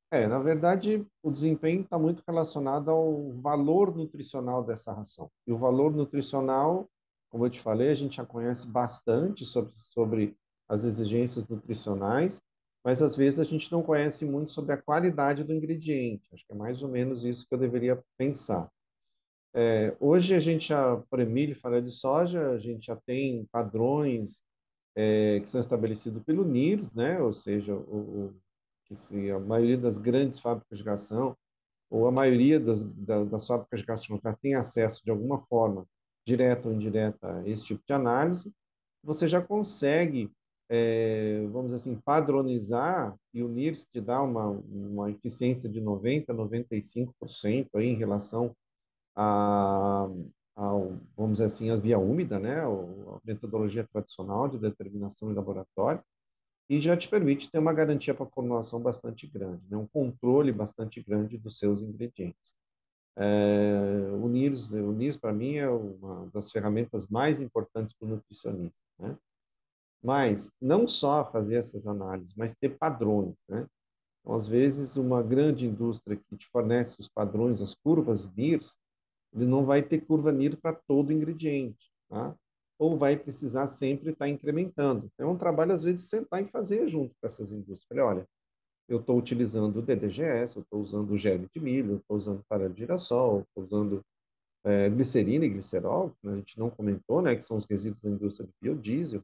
[0.10, 5.30] É, na verdade, o desempenho está muito relacionado ao valor nutricional dessa ração.
[5.46, 6.90] E o valor nutricional,
[7.30, 10.38] como eu te falei, a gente já conhece bastante sobre, sobre
[10.68, 12.42] as exigências nutricionais,
[12.84, 16.30] mas às vezes a gente não conhece muito sobre a qualidade do ingrediente.
[16.34, 18.70] Acho que é mais ou menos isso que eu deveria pensar.
[19.54, 24.44] É, hoje a gente já, por milho e de soja, a gente já tem padrões
[24.96, 27.20] é, que são estabelecidos pelo NIRS, né?
[27.20, 28.34] ou seja, o,
[28.86, 31.36] que se a maioria das grandes fábricas de ração,
[31.90, 35.86] ou a maioria das, das, das fábricas de já tem acesso de alguma forma,
[36.28, 38.54] direta ou indireta, esse tipo de análise,
[39.02, 40.30] você já consegue,
[40.70, 46.26] é, vamos dizer assim, padronizar e o NIRS te dá uma, uma eficiência de 90%,
[46.28, 48.54] 95% aí em relação
[49.16, 50.10] a,
[51.16, 56.04] vamos dizer assim, a via úmida, né, a metodologia tradicional de determinação em laboratório,
[56.70, 59.78] e já te permite ter uma garantia para formulação bastante grande, né?
[59.78, 62.54] um controle bastante grande dos seus ingredientes.
[63.20, 68.10] É, o NIRS, o NIRS para mim é uma das ferramentas mais importantes para o
[68.10, 69.18] nutricionista, né?
[70.04, 73.68] Mas não só fazer essas análises, mas ter padrões, né?
[74.22, 78.78] Então, às vezes, uma grande indústria que te fornece os padrões, as curvas NIRS,
[79.34, 82.36] ele não vai ter curva NIRS para todo ingrediente, tá?
[82.80, 85.10] ou vai precisar sempre estar incrementando.
[85.14, 87.86] Então, é um trabalho, às vezes, sentar e fazer junto com essas indústrias.
[87.88, 88.30] Falei, olha,
[88.88, 92.74] eu estou utilizando o DDGS, eu estou usando o gel de milho, estou usando farelo
[92.74, 94.06] de girassol, estou usando
[94.64, 98.10] é, glicerina e glicerol, que a gente não comentou, né, que são os resíduos da
[98.10, 99.22] indústria de biodiesel,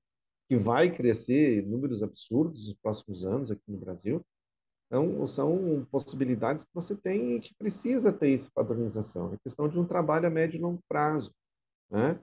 [0.48, 4.22] que vai crescer números absurdos nos próximos anos aqui no Brasil.
[4.88, 9.34] Então, são possibilidades que você tem e que precisa ter essa padronização.
[9.34, 11.32] É questão de um trabalho a médio e longo prazo.
[11.90, 12.20] Né?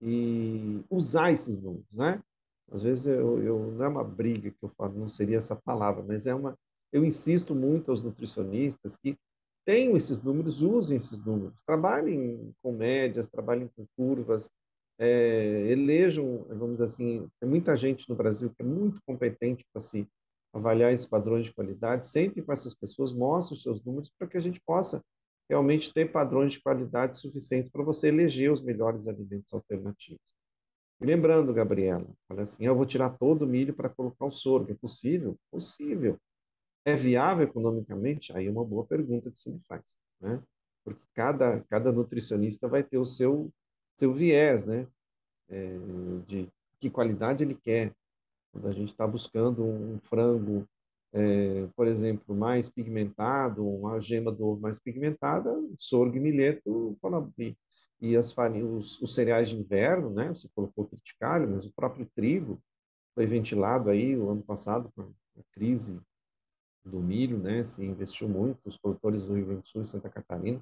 [0.00, 2.22] e usar esses números, né?
[2.70, 6.02] Às vezes eu, eu não é uma briga que eu falo, não seria essa palavra,
[6.02, 6.56] mas é uma
[6.96, 9.18] eu insisto muito aos nutricionistas que
[9.66, 14.48] tenham esses números, usem esses números, trabalhem com médias, trabalhem com curvas,
[14.98, 19.82] é, elejam, vamos dizer assim, tem muita gente no Brasil que é muito competente para
[19.82, 20.08] se
[20.54, 24.38] avaliar esses padrões de qualidade, sempre com essas pessoas, mostre os seus números para que
[24.38, 25.02] a gente possa
[25.50, 30.24] realmente ter padrões de qualidade suficientes para você eleger os melhores alimentos alternativos.
[30.98, 34.72] E lembrando, Gabriela, olha assim, eu vou tirar todo o milho para colocar o sorgo.
[34.72, 35.36] É possível?
[35.50, 36.18] Possível.
[36.86, 38.32] É viável economicamente?
[38.32, 40.40] Aí é uma boa pergunta que se me faz, né?
[40.84, 43.52] Porque cada, cada nutricionista vai ter o seu,
[43.98, 44.86] seu viés, né?
[45.48, 45.76] É,
[46.28, 47.92] de que qualidade ele quer.
[48.52, 50.64] Quando a gente está buscando um frango
[51.12, 56.96] é, por exemplo, mais pigmentado, uma gema do ovo mais pigmentada, sorgo e milheto,
[58.00, 60.28] e as farinhas, os, os, cereais de inverno, né?
[60.28, 62.62] Você colocou o triticário, mas o próprio trigo
[63.14, 66.00] foi ventilado aí o ano passado com a crise
[66.88, 67.62] do milho, né?
[67.62, 70.60] Se investiu muito, os produtores do Rio Grande do Sul e Santa Catarina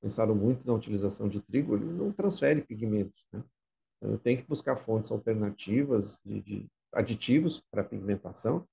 [0.00, 3.42] pensaram muito na utilização de trigo, ele não transfere pigmentos, né?
[4.02, 8.66] Então, tem que buscar fontes alternativas de, de aditivos para pigmentação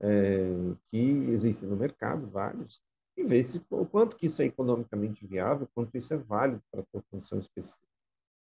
[0.00, 0.48] é,
[0.88, 0.98] que
[1.30, 2.80] existem no mercado, vários,
[3.16, 6.80] e ver se, o quanto que isso é economicamente viável, quanto isso é válido para
[6.80, 7.86] a tua condição específica.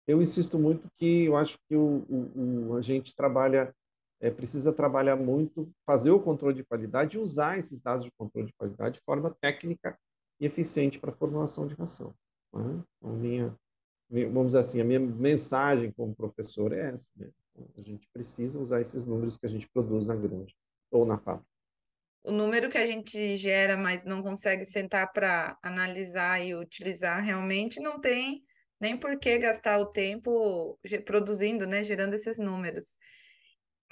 [0.06, 3.74] Eu insisto muito que eu acho que o, o, o a gente trabalha,
[4.24, 8.46] é, precisa trabalhar muito, fazer o controle de qualidade e usar esses dados de controle
[8.46, 9.98] de qualidade de forma técnica
[10.40, 12.14] e eficiente para a formulação de ração.
[12.54, 12.82] Né?
[12.96, 13.54] Então, minha,
[14.08, 17.10] vamos dizer assim, a minha mensagem como professor é essa.
[17.14, 17.28] Né?
[17.76, 20.54] A gente precisa usar esses números que a gente produz na granja
[20.90, 21.46] ou na fábrica.
[22.24, 27.78] O número que a gente gera, mas não consegue sentar para analisar e utilizar realmente,
[27.78, 28.42] não tem
[28.80, 32.96] nem por que gastar o tempo produzindo, né, gerando esses números.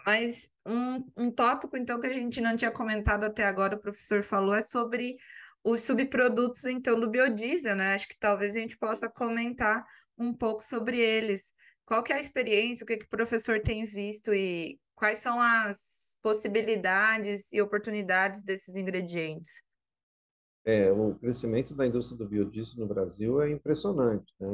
[0.05, 4.23] Mas um, um tópico, então, que a gente não tinha comentado até agora, o professor
[4.23, 5.17] falou, é sobre
[5.65, 7.95] os subprodutos, então, do biodiesel, né?
[7.95, 9.85] Acho que talvez a gente possa comentar
[10.19, 11.55] um pouco sobre eles.
[11.85, 15.41] Qual que é a experiência, o que, que o professor tem visto e quais são
[15.41, 19.63] as possibilidades e oportunidades desses ingredientes?
[20.65, 24.33] É, o crescimento da indústria do biodiesel no Brasil é impressionante.
[24.39, 24.49] Né?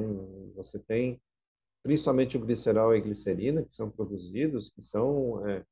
[0.56, 1.20] Você tem
[1.83, 5.64] principalmente o glicerol e a glicerina, que são produzidos, que são é,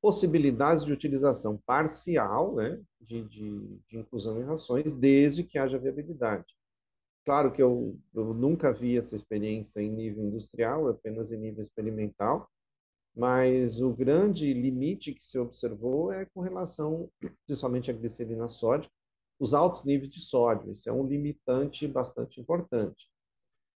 [0.00, 6.46] possibilidades de utilização parcial né, de, de, de, inclusão em rações, desde que haja viabilidade.
[7.24, 12.48] Claro que eu, eu nunca vi essa experiência em nível industrial, apenas em nível experimental,
[13.14, 17.10] mas o grande limite que se observou é com relação
[17.46, 18.92] principalmente à glicerina sódica,
[19.38, 20.72] os altos níveis de sódio.
[20.72, 23.09] Isso é um limitante bastante importante.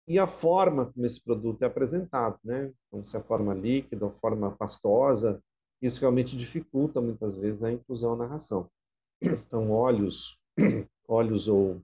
[0.08, 2.72] E a forma como esse produto é apresentado, né?
[2.88, 5.42] Então, se é a forma líquida ou forma pastosa,
[5.80, 8.68] isso realmente dificulta muitas vezes a inclusão na ração.
[9.22, 10.38] Então, óleos,
[11.08, 11.80] óleos ou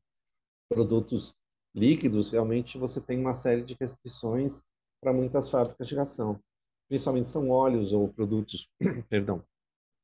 [0.68, 1.35] produtos
[1.74, 4.62] líquidos, realmente você tem uma série de restrições
[5.00, 6.40] para muitas fábricas de ração.
[6.88, 8.68] Principalmente são óleos ou produtos,
[9.09, 9.44] perdão,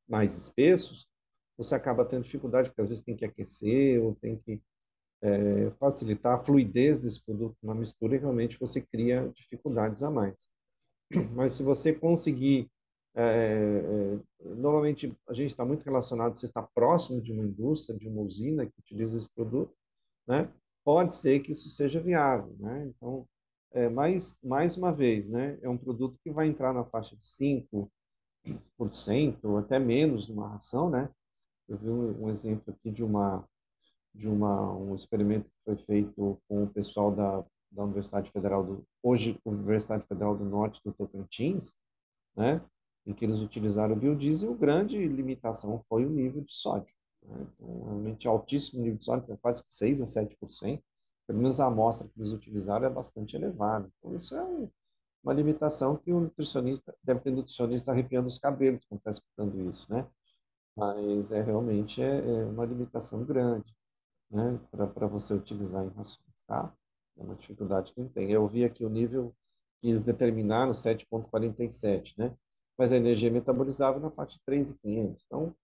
[0.08, 1.06] mais espessos,
[1.56, 4.60] você acaba tendo dificuldade, porque às vezes tem que aquecer ou tem que
[5.22, 10.50] é, facilitar a fluidez desse produto na mistura e realmente você cria dificuldades a mais.
[11.34, 12.68] Mas se você conseguir,
[13.14, 18.08] é, é, normalmente a gente está muito relacionado, se está próximo de uma indústria, de
[18.08, 19.72] uma usina que utiliza esse produto,
[20.26, 20.52] né?
[20.84, 22.86] Pode ser que isso seja viável, né?
[22.88, 23.24] Então,
[23.72, 25.56] é, mais, mais uma vez, né?
[25.62, 27.88] É um produto que vai entrar na faixa de 5%,
[29.44, 31.08] ou até menos numa ração, né?
[31.68, 33.48] Eu vi um, um exemplo aqui de uma
[34.14, 38.84] de uma um experimento que foi feito com o pessoal da, da Universidade Federal do
[39.02, 41.74] hoje Universidade Federal do Norte do Tocantins,
[42.36, 42.62] né?
[43.06, 46.94] Em que eles utilizaram biodiesel, grande limitação foi o nível de sódio.
[47.22, 47.46] Né?
[47.54, 50.80] Então, realmente altíssimo nível de sódio, quase de 6 a 7%.
[51.26, 53.90] Pelo menos a amostra que eles utilizaram é bastante elevada.
[53.98, 54.68] Então, isso é um,
[55.24, 59.92] uma limitação que o nutricionista, deve ter nutricionista arrepiando os cabelos quando está escutando isso,
[59.92, 60.06] né?
[60.76, 63.74] mas é realmente é, é uma limitação grande
[64.32, 66.42] né, para você utilizar em rações.
[66.46, 66.72] Tá?
[67.18, 68.30] É uma dificuldade que tem.
[68.30, 69.34] Eu vi aqui o nível
[69.80, 72.34] que eles determinaram, 7,47, né?
[72.78, 75.24] mas a energia metabolizável na faixa de 3,500.
[75.26, 75.54] Então,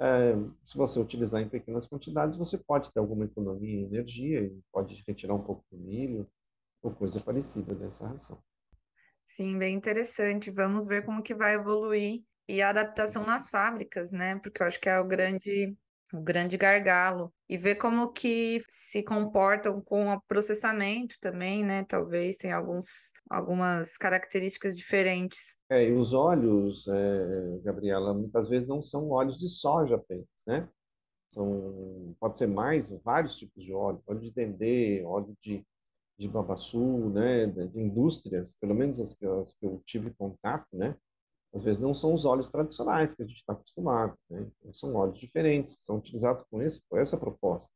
[0.00, 0.32] é,
[0.64, 5.02] se você utilizar em pequenas quantidades, você pode ter alguma economia em energia e pode
[5.06, 6.28] retirar um pouco do milho
[6.82, 8.38] ou coisa parecida dessa ração.
[9.24, 10.50] Sim, bem interessante.
[10.50, 14.36] Vamos ver como que vai evoluir e a adaptação nas fábricas, né?
[14.36, 15.76] Porque eu acho que é o grande,
[16.12, 17.32] o grande gargalo.
[17.48, 21.84] E ver como que se comportam com o processamento também, né?
[21.84, 25.58] Talvez tem alguns, algumas características diferentes.
[25.70, 30.68] É, e os óleos, é, Gabriela, muitas vezes não são óleos de soja apenas, né?
[31.28, 35.64] São, pode ser mais, vários tipos de óleo, óleo de dendê, óleo de,
[36.18, 37.46] de babaçu, né?
[37.46, 40.96] De, de indústrias, pelo menos as que, as que eu tive contato, né?
[41.54, 44.46] Às vezes não são os óleos tradicionais que a gente está acostumado, né?
[44.60, 47.70] então, são óleos diferentes que são utilizados com, esse, com essa proposta.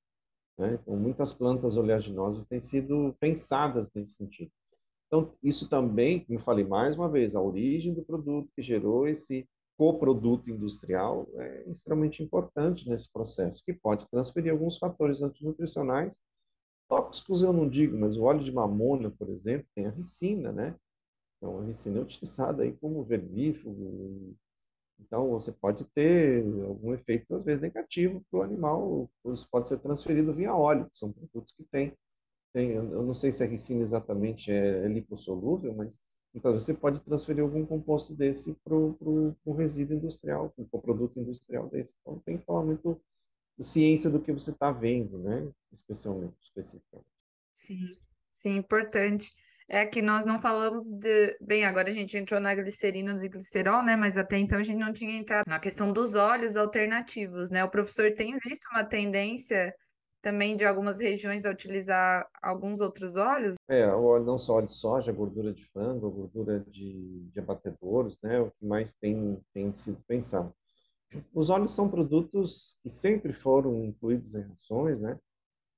[0.59, 0.79] Né?
[0.81, 4.51] Então, muitas plantas oleaginosas têm sido pensadas nesse sentido.
[5.07, 9.07] Então, isso também, como eu falei mais uma vez, a origem do produto que gerou
[9.07, 16.21] esse coproduto industrial é extremamente importante nesse processo, que pode transferir alguns fatores antinutricionais.
[16.89, 20.77] Tóxicos eu não digo, mas o óleo de mamona, por exemplo, tem a ricina, né?
[21.43, 24.37] Então, a ricina é utilizada aí como vermífugo.
[25.01, 29.11] Então, você pode ter algum efeito, às vezes, negativo para o animal.
[29.27, 31.65] Isso pode ser transferido via óleo, que são produtos que.
[31.65, 31.93] Tem,
[32.55, 35.99] eu não sei se a ricina exatamente é, é lipossolúvel, mas
[36.35, 41.69] então você pode transferir algum composto desse para o resíduo industrial, para o produto industrial
[41.71, 41.97] desse.
[42.01, 43.01] Então, tem que falar muito
[43.59, 45.51] ciência do que você está vendo, né?
[45.73, 47.09] Especialmente, especificamente.
[47.53, 47.97] Sim,
[48.33, 49.33] sim, importante.
[49.69, 51.37] É que nós não falamos de.
[51.41, 53.97] Bem, agora a gente entrou na glicerina e glicerol, né?
[53.97, 57.65] Mas até então a gente não tinha entrado na questão dos óleos alternativos, né?
[57.65, 59.75] O professor tem visto uma tendência
[60.23, 63.57] também de algumas regiões a utilizar alguns outros óleos?
[63.69, 68.41] É, não só óleo de soja, gordura de frango, gordura de, de abatedouros, né?
[68.41, 70.55] O que mais tem, tem sido pensado.
[71.35, 75.19] Os óleos são produtos que sempre foram incluídos em rações, né?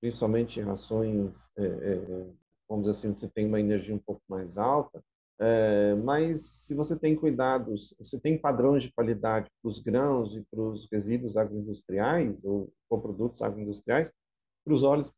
[0.00, 2.26] Principalmente em rações, é, é,
[2.68, 5.02] vamos dizer assim, você tem uma energia um pouco mais alta,
[5.38, 10.44] é, mas se você tem cuidados, você tem padrões de qualidade para os grãos e
[10.50, 14.12] para os resíduos agroindustriais ou produtos agroindustriais,
[14.64, 15.12] para os óleos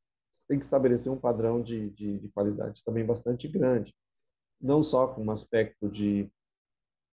[0.49, 3.95] tem que estabelecer um padrão de, de, de, qualidade também bastante grande.
[4.61, 6.31] Não só com um aspecto de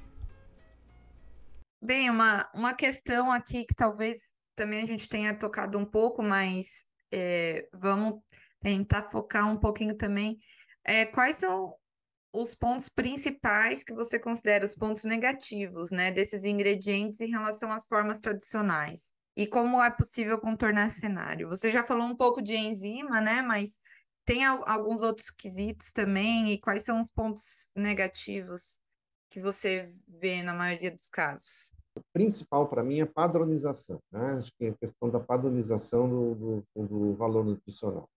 [1.81, 6.87] Bem, uma, uma questão aqui que talvez também a gente tenha tocado um pouco, mas
[7.12, 8.20] é, vamos
[8.61, 10.39] tentar focar um pouquinho também.
[10.85, 11.75] É, quais são
[12.33, 17.87] os pontos principais que você considera os pontos negativos, né, desses ingredientes em relação às
[17.87, 19.12] formas tradicionais?
[19.37, 21.49] E como é possível contornar esse cenário?
[21.49, 23.78] Você já falou um pouco de enzima, né, mas
[24.24, 28.78] tem alguns outros quesitos também, e quais são os pontos negativos
[29.30, 31.72] que você vê na maioria dos casos?
[31.95, 34.39] O principal para mim é padronização, né?
[34.39, 38.09] Acho que é a questão da padronização do, do, do valor nutricional.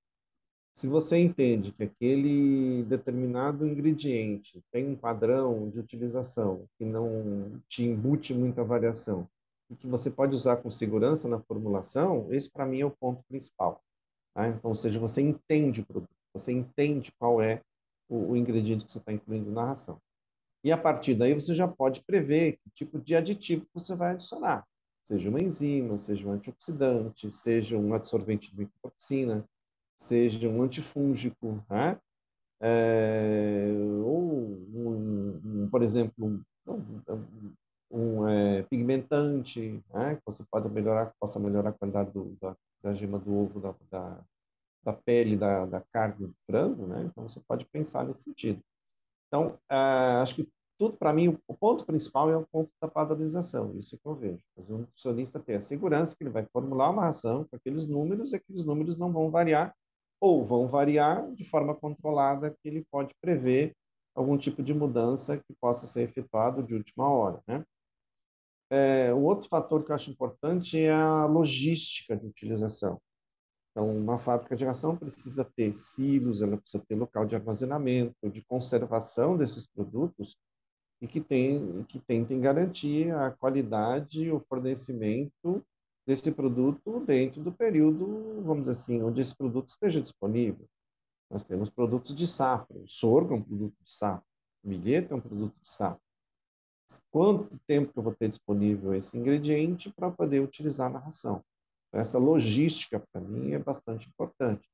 [0.75, 7.83] Se você entende que aquele determinado ingrediente tem um padrão de utilização que não te
[7.83, 9.25] embute muita variação
[9.69, 13.23] e que você pode usar com segurança na formulação, esse para mim é o ponto
[13.23, 13.81] principal.
[14.33, 14.49] Tá?
[14.49, 17.61] Então, ou seja, você entende o produto, você entende qual é
[18.09, 19.97] o, o ingrediente que você está incluindo na ração.
[20.61, 24.67] E a partir daí você já pode prever que tipo de aditivo você vai adicionar,
[25.05, 29.47] seja uma enzima, seja um antioxidante, seja um absorvente de micotoxina,
[29.97, 31.99] seja um antifúngico, né?
[32.61, 33.67] É,
[34.03, 34.21] ou,
[34.73, 37.53] um, um, por exemplo, um,
[37.91, 40.15] um é, pigmentante, né?
[40.15, 43.75] que você pode melhorar, possa melhorar a qualidade do, da, da gema do ovo, da,
[43.91, 44.23] da,
[44.83, 47.03] da pele, da, da carne do frango, né?
[47.03, 48.61] Então você pode pensar nesse sentido.
[49.27, 49.75] Então, é,
[50.21, 53.97] acho que tudo para mim, o ponto principal é o ponto da padronização, isso é
[53.97, 54.41] que eu vejo.
[54.57, 58.35] O nutricionista tem a segurança que ele vai formular uma ração com aqueles números e
[58.35, 59.73] aqueles números não vão variar
[60.19, 63.75] ou vão variar de forma controlada, que ele pode prever
[64.15, 67.41] algum tipo de mudança que possa ser efetuado de última hora.
[67.47, 67.65] Né?
[68.69, 72.99] É, o outro fator que eu acho importante é a logística de utilização.
[73.71, 78.41] Então, uma fábrica de ração precisa ter silos, ela precisa ter local de armazenamento, de
[78.45, 80.37] conservação desses produtos
[81.01, 85.61] e que, tem, que tentem garantir a qualidade o fornecimento
[86.05, 90.67] desse produto dentro do período, vamos dizer assim, onde esse produto esteja disponível.
[91.29, 92.77] Nós temos produtos de safra.
[92.77, 94.25] O sorgo é um produto de safra.
[94.63, 95.99] O milheto é um produto de safra.
[97.09, 101.43] Quanto tempo que eu vou ter disponível esse ingrediente para poder utilizar na ração?
[101.91, 104.69] Essa logística, para mim, é bastante importante.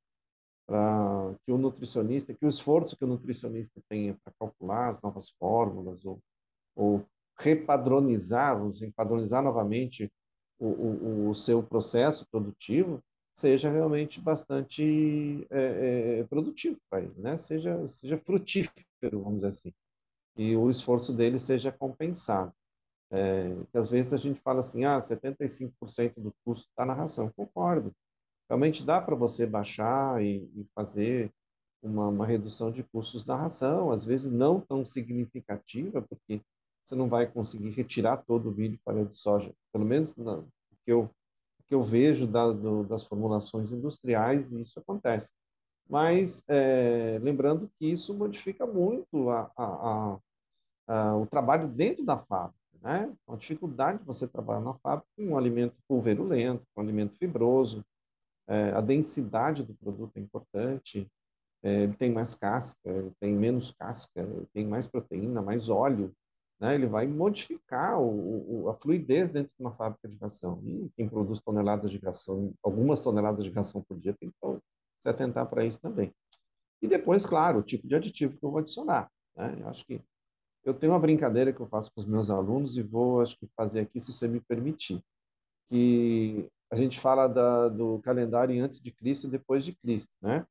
[0.66, 5.30] Para que o nutricionista, que o esforço que o nutricionista tenha para calcular as novas
[5.30, 6.20] fórmulas ou,
[6.76, 7.04] ou
[7.38, 10.12] repadronizar, dizer, padronizar novamente
[10.66, 13.02] o, o, seu processo produtivo
[13.34, 17.36] seja realmente bastante é, é, produtivo para ele, né?
[17.36, 19.72] Seja, seja frutífero, vamos dizer assim,
[20.36, 22.52] e o esforço dele seja compensado.
[23.10, 27.30] É, que às vezes a gente fala assim, ah, 75% do custo está na ração.
[27.36, 27.94] Concordo.
[28.48, 31.30] Realmente dá para você baixar e, e fazer
[31.82, 36.40] uma, uma, redução de custos na ração, às vezes não tão significativa, porque
[36.92, 39.52] você não vai conseguir retirar todo o milho e farinha de soja.
[39.72, 40.44] Pelo menos o
[40.84, 41.10] que eu,
[41.66, 45.32] que eu vejo da, do, das formulações industriais, isso acontece.
[45.88, 50.18] Mas é, lembrando que isso modifica muito a, a,
[50.86, 52.58] a, o trabalho dentro da fábrica.
[52.82, 53.10] Né?
[53.26, 57.82] A dificuldade de você trabalhar na fábrica com um alimento pulverulento, com um alimento fibroso,
[58.46, 61.08] é, a densidade do produto é importante,
[61.62, 66.12] é, ele tem mais casca, ele tem menos casca, ele tem mais proteína, mais óleo,
[66.62, 66.76] né?
[66.76, 70.62] ele vai modificar o, o, a fluidez dentro de uma fábrica de ração.
[70.64, 75.08] E quem produz toneladas de ração, algumas toneladas de ração por dia, tem que se
[75.08, 76.14] atentar para isso também.
[76.80, 79.10] E depois, claro, o tipo de aditivo que eu vou adicionar.
[79.36, 79.56] Né?
[79.60, 80.00] Eu acho que
[80.64, 83.48] eu tenho uma brincadeira que eu faço com os meus alunos e vou, acho que,
[83.56, 85.02] fazer aqui, se você me permitir,
[85.66, 90.46] que a gente fala da, do calendário antes de Cristo e depois de Cristo, né?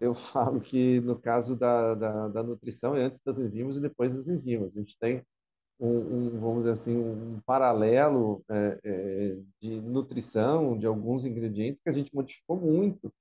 [0.00, 4.14] Eu falo que no caso da, da, da, nutrição é antes das enzimas e depois
[4.16, 4.76] das enzimas.
[4.76, 5.22] A gente tem
[5.80, 11.88] um, um vamos dizer assim, um paralelo é, é, de nutrição de alguns ingredientes que
[11.90, 13.12] a gente modificou muito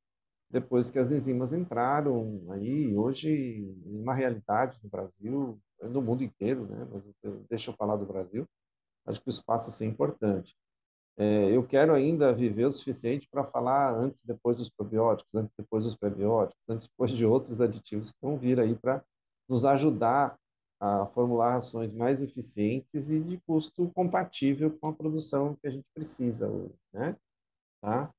[0.49, 6.87] depois que as enzimas entraram aí hoje uma realidade no Brasil, no mundo inteiro, né?
[6.91, 7.03] Mas
[7.49, 8.47] deixa eu falar do Brasil.
[9.05, 10.55] Acho que isso passa a ser importante.
[11.19, 15.51] É, eu quero ainda viver o suficiente para falar antes e depois dos probióticos, antes
[15.53, 19.03] e depois dos prebióticos, antes e depois de outros aditivos que vão vir aí para
[19.49, 20.37] nos ajudar
[20.79, 25.87] a formular rações mais eficientes e de custo compatível com a produção que a gente
[25.93, 27.17] precisa hoje, né?
[27.81, 28.13] Tá?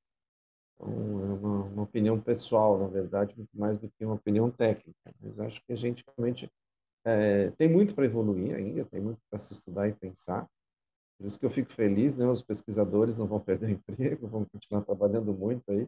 [0.75, 5.13] Então, é uma, uma, opinião pessoal, na verdade, muito mais do que uma opinião técnica.
[5.21, 6.49] Mas acho que a gente realmente
[7.05, 10.49] é, tem muito para evoluir ainda, tem muito para se estudar e pensar.
[11.19, 12.25] Por isso que eu fico feliz, né?
[12.25, 15.85] Os pesquisadores não vão perder o emprego, vão continuar trabalhando muito aí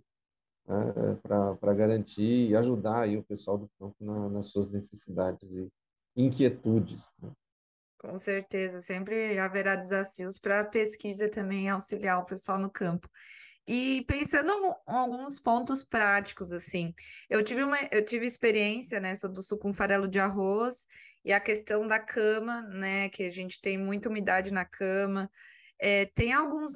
[0.67, 1.15] né?
[1.23, 5.69] para garantir e ajudar aí o pessoal do campo na, nas suas necessidades e
[6.17, 7.13] inquietudes.
[7.21, 7.32] Né?
[7.97, 13.07] Com certeza, sempre haverá desafios para a pesquisa também auxiliar o pessoal no campo.
[13.74, 16.93] E pensando em alguns pontos práticos, assim,
[17.30, 20.86] eu tive uma, eu tive experiência, né, sobre o suco com farelo de arroz
[21.24, 25.32] e a questão da cama, né, que a gente tem muita umidade na cama.
[25.80, 26.74] É, tem alguns,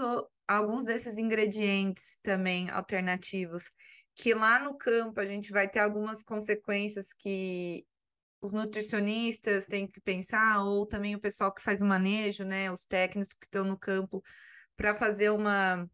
[0.47, 3.71] alguns desses ingredientes também alternativos
[4.15, 7.85] que lá no campo a gente vai ter algumas consequências que
[8.41, 12.85] os nutricionistas têm que pensar, ou também o pessoal que faz o manejo, né, os
[12.85, 14.23] técnicos que estão no campo,
[14.77, 15.85] para fazer uma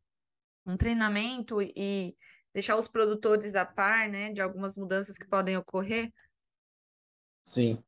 [0.72, 2.16] um treinamento e
[2.54, 6.12] deixar os produtores a par, né, de algumas mudanças que podem ocorrer?
[7.46, 7.82] Sim.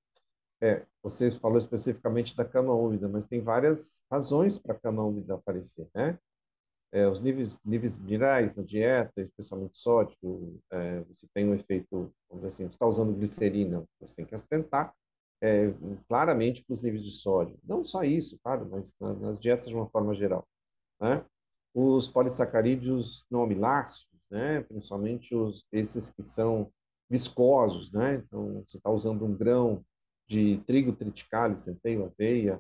[0.61, 5.36] É, você falou especificamente da cama úmida, mas tem várias razões para a cama úmida
[5.36, 6.17] aparecer, né?
[6.89, 12.45] É, os níveis, níveis minerais na dieta, especialmente sódio, é, você tem um efeito, vamos
[12.45, 14.93] assim, você está usando glicerina, você tem que atentar
[15.41, 15.73] é,
[16.07, 17.59] claramente para os níveis de sódio.
[17.63, 20.47] Não só isso, claro, mas na, nas dietas de uma forma geral.
[21.01, 21.25] Né?
[21.74, 24.61] Os polissacarídeos não amiláceos, né?
[24.61, 26.71] principalmente os, esses que são
[27.09, 28.15] viscosos, né?
[28.15, 29.84] Então, você está usando um grão
[30.28, 32.59] de trigo triticale, centeio, aveia,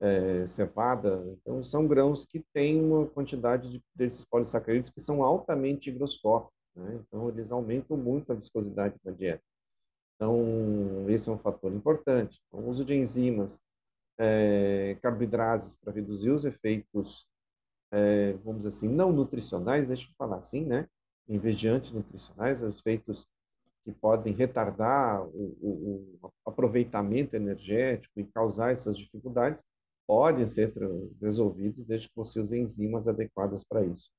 [0.00, 5.88] é, cevada, então são grãos que têm uma quantidade de, desses polissacarídeos que são altamente
[5.88, 7.00] higroscópicos, né?
[7.06, 9.42] Então, eles aumentam muito a viscosidade da dieta.
[10.14, 12.38] Então, esse é um fator importante.
[12.48, 13.62] Então, o uso de enzimas,
[14.18, 17.26] é, carboidrases para reduzir os efeitos
[17.96, 20.86] é, vamos dizer assim, não nutricionais, deixa eu falar assim, né?
[21.26, 23.26] Em vez de antinutricionais, os efeitos
[23.84, 29.62] que podem retardar o, o, o, aproveitamento energético e causar essas dificuldades,
[30.06, 30.74] podem ser
[31.20, 34.10] resolvidos desde que você use enzimas adequadas para isso.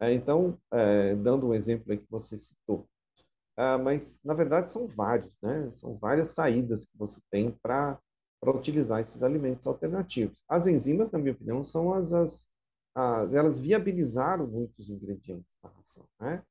[0.00, 2.86] É, então, é, dando um exemplo aí que você citou,
[3.56, 5.70] é, mas na verdade são vários, né?
[5.74, 8.00] São várias saídas que você tem para
[8.40, 10.42] para utilizar esses alimentos alternativos.
[10.48, 12.50] As enzimas, na minha opinião, são as, as
[12.94, 16.42] ah, elas viabilizaram muitos ingredientes da ração, né?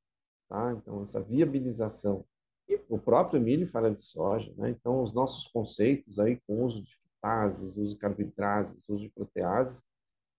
[0.48, 0.72] Tá?
[0.72, 2.24] Então, essa viabilização.
[2.68, 4.70] E o próprio milho fala de soja, né?
[4.70, 9.10] Então, os nossos conceitos aí com o uso de fitases, uso de carboidrases, uso de
[9.10, 9.82] proteases,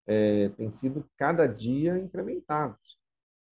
[0.06, 3.00] é, têm sido cada dia incrementados.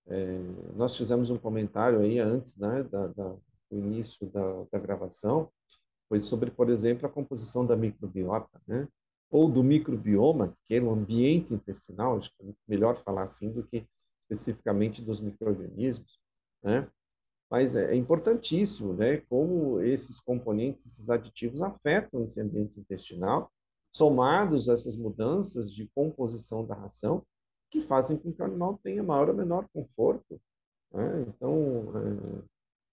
[0.08, 0.38] É,
[0.76, 3.30] nós fizemos um comentário aí antes, né, da, da,
[3.70, 5.50] do início da, da gravação,
[6.10, 8.88] foi sobre, por exemplo, a composição da microbiota, né?
[9.32, 13.66] Ou do microbioma, que é o ambiente intestinal, acho que é melhor falar assim do
[13.66, 13.88] que
[14.20, 16.20] especificamente dos microorganismos,
[16.62, 16.88] né?
[17.50, 23.52] Mas é importantíssimo, né, como esses componentes, esses aditivos afetam esse ambiente intestinal,
[23.94, 27.26] somados a essas mudanças de composição da ração,
[27.70, 30.40] que fazem com que o animal tenha maior ou menor conforto.
[30.94, 31.26] Né?
[31.28, 32.44] Então, é,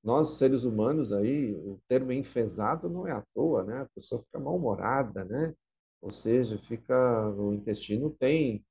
[0.02, 3.82] nós seres humanos aí, o termo enfesado não é à toa, né?
[3.82, 5.54] A pessoa fica mal-humorada, né?
[6.00, 8.64] Ou seja, fica o intestino tem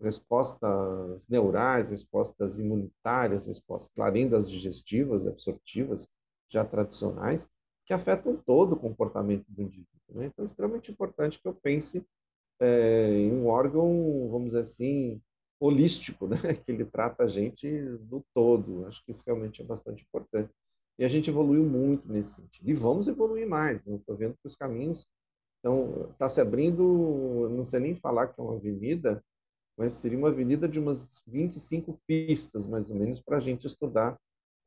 [0.00, 6.08] respostas neurais, respostas imunitárias, respostas, além das digestivas, absortivas,
[6.50, 7.48] já tradicionais,
[7.86, 9.88] que afetam todo o comportamento do indivíduo.
[10.10, 10.26] Né?
[10.26, 12.04] Então, é extremamente importante que eu pense
[12.60, 15.20] é, em um órgão, vamos dizer assim,
[15.60, 16.54] holístico, né?
[16.54, 17.68] que ele trata a gente
[18.00, 18.86] do todo.
[18.86, 20.52] Acho que isso realmente é bastante importante.
[20.98, 22.68] E a gente evoluiu muito nesse sentido.
[22.68, 23.82] E vamos evoluir mais.
[23.84, 23.96] Né?
[23.96, 25.06] Estou vendo que os caminhos
[25.62, 29.22] então está se abrindo, não sei nem falar que é uma avenida,
[29.78, 34.18] mas seria uma avenida de umas 25 pistas, mais ou menos, para a gente estudar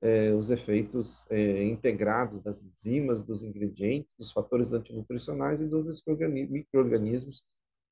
[0.02, 7.44] é, os efeitos é, integrados das enzimas, dos ingredientes, dos fatores antinutricionais e dos micro-organismos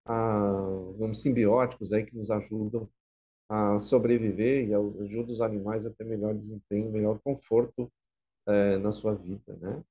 [0.05, 0.51] ah,
[0.97, 2.89] vamos, simbióticos aí que nos ajudam
[3.49, 7.91] a sobreviver e ajudam os animais a ter melhor desempenho, melhor conforto
[8.47, 9.83] é, na sua vida, né?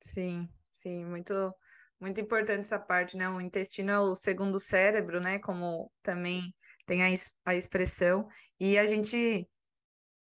[0.00, 1.54] Sim, sim, muito
[2.00, 3.28] muito importante essa parte, né?
[3.28, 5.38] O intestino é o segundo cérebro, né?
[5.38, 6.54] Como também
[6.86, 7.08] tem a,
[7.44, 8.26] a expressão.
[8.58, 9.46] E a gente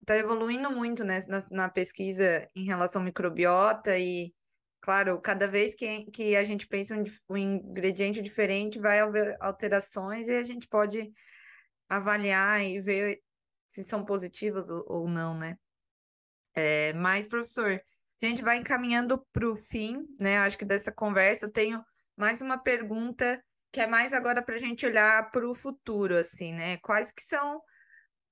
[0.03, 4.33] está evoluindo muito né, na, na, pesquisa em relação ao microbiota e,
[4.81, 10.29] claro, cada vez que, que a gente pensa um, um ingrediente diferente, vai haver alterações
[10.29, 11.11] e a gente pode
[11.89, 13.21] avaliar e ver
[13.67, 15.57] se são positivas ou, ou não, né?
[16.55, 17.81] É, mas, professor,
[18.23, 20.39] a gente vai encaminhando para o fim, né?
[20.39, 21.85] Acho que dessa conversa eu tenho
[22.17, 23.43] mais uma pergunta
[23.73, 26.77] que é mais agora para a gente olhar para o futuro, assim, né?
[26.79, 27.61] Quais que são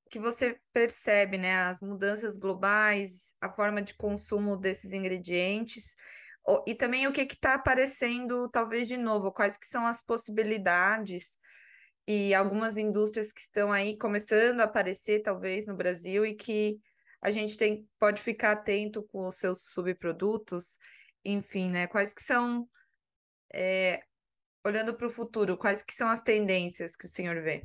[0.09, 1.63] que você percebe, né?
[1.63, 5.97] As mudanças globais, a forma de consumo desses ingredientes
[6.67, 11.39] e também o que está aparecendo, talvez de novo, quais que são as possibilidades
[12.07, 16.81] e algumas indústrias que estão aí começando a aparecer, talvez, no Brasil e que
[17.23, 20.77] a gente tem, pode ficar atento com os seus subprodutos,
[21.25, 21.87] enfim, né?
[21.87, 22.69] Quais que são,
[23.55, 24.03] é,
[24.67, 27.65] olhando para o futuro, quais que são as tendências que o senhor vê?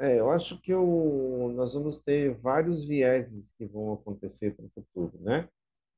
[0.00, 4.70] É, eu acho que eu, nós vamos ter vários vieses que vão acontecer para o
[4.70, 5.48] futuro, né?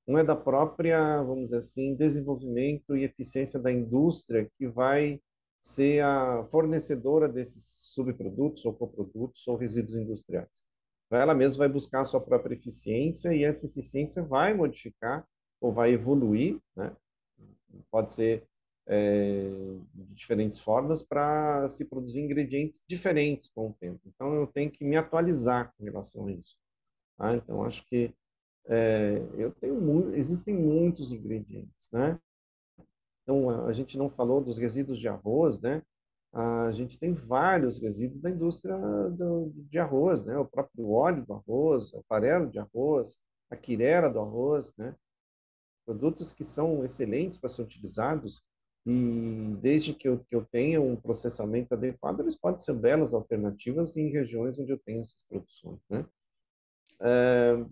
[0.06, 5.20] Um é da própria, vamos dizer assim, desenvolvimento e eficiência da indústria que vai
[5.62, 7.64] ser a fornecedora desses
[7.94, 10.69] subprodutos ou coprodutos ou resíduos industriais
[11.18, 15.26] ela mesma vai buscar a sua própria eficiência e essa eficiência vai modificar
[15.60, 16.94] ou vai evoluir, né?
[17.90, 18.46] pode ser
[18.86, 19.48] é,
[19.94, 24.00] de diferentes formas para se produzir ingredientes diferentes com o tempo.
[24.06, 26.56] Então eu tenho que me atualizar com relação a isso.
[27.16, 27.36] Tá?
[27.36, 28.12] Então acho que
[28.66, 32.18] é, eu tenho muito, existem muitos ingredientes, né?
[33.22, 35.82] Então a gente não falou dos resíduos de arroz, né?
[36.32, 38.76] A gente tem vários resíduos da indústria
[39.10, 40.36] do, de arroz, né?
[40.38, 43.18] O próprio óleo do arroz, o farelo de arroz,
[43.50, 44.94] a quirera do arroz, né?
[45.84, 48.40] Produtos que são excelentes para ser utilizados
[48.86, 53.96] e desde que eu, que eu tenha um processamento adequado, eles podem ser belas alternativas
[53.96, 56.06] em regiões onde eu tenho essas produções, né?
[57.02, 57.66] É,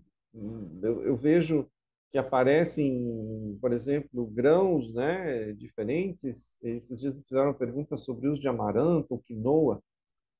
[0.83, 1.69] eu, eu vejo
[2.11, 6.57] que aparecem, por exemplo, grãos né, diferentes.
[6.63, 9.81] Esses dias me fizeram uma pergunta sobre o uso de amaranto quinoa.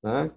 [0.03, 0.31] Né?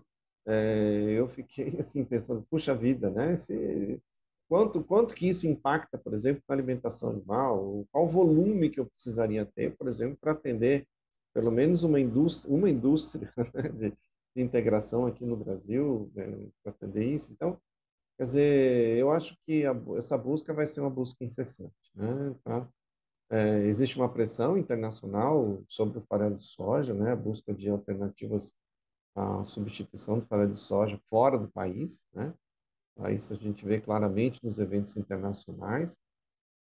[0.47, 3.37] É, eu fiquei assim pensando, puxa vida, né?
[3.37, 4.01] Se,
[4.49, 7.87] quanto, quanto que isso impacta, por exemplo, na alimentação animal?
[7.91, 10.87] Qual volume que eu precisaria ter, por exemplo, para atender
[11.35, 13.91] pelo menos uma indústria, uma indústria né, de,
[14.37, 16.26] de, integração aqui no Brasil né,
[16.62, 17.33] para atender isso?
[17.33, 17.59] Então,
[18.16, 21.74] Quer dizer, eu acho que a, essa busca vai ser uma busca incessante.
[21.94, 22.34] Né?
[22.44, 22.68] Tá?
[23.30, 27.12] É, existe uma pressão internacional sobre o farelo de soja, né?
[27.12, 28.54] a busca de alternativas
[29.14, 32.06] à substituição do farelo de soja fora do país.
[32.12, 32.34] Né?
[33.14, 35.98] Isso a gente vê claramente nos eventos internacionais.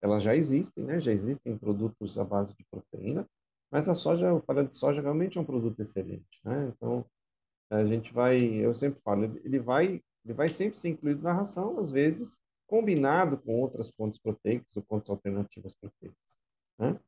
[0.02, 1.00] Elas já existem, né?
[1.00, 3.26] já existem produtos à base de proteína,
[3.70, 6.40] mas a soja, o farelo de soja realmente é um produto excelente.
[6.44, 6.72] Né?
[6.74, 7.04] Então,
[7.70, 11.78] a gente vai, eu sempre falo, ele vai ele vai sempre ser incluído na ração,
[11.78, 16.36] às vezes combinado com outras fontes proteicas ou fontes alternativas proteicas.
[16.76, 16.98] Né?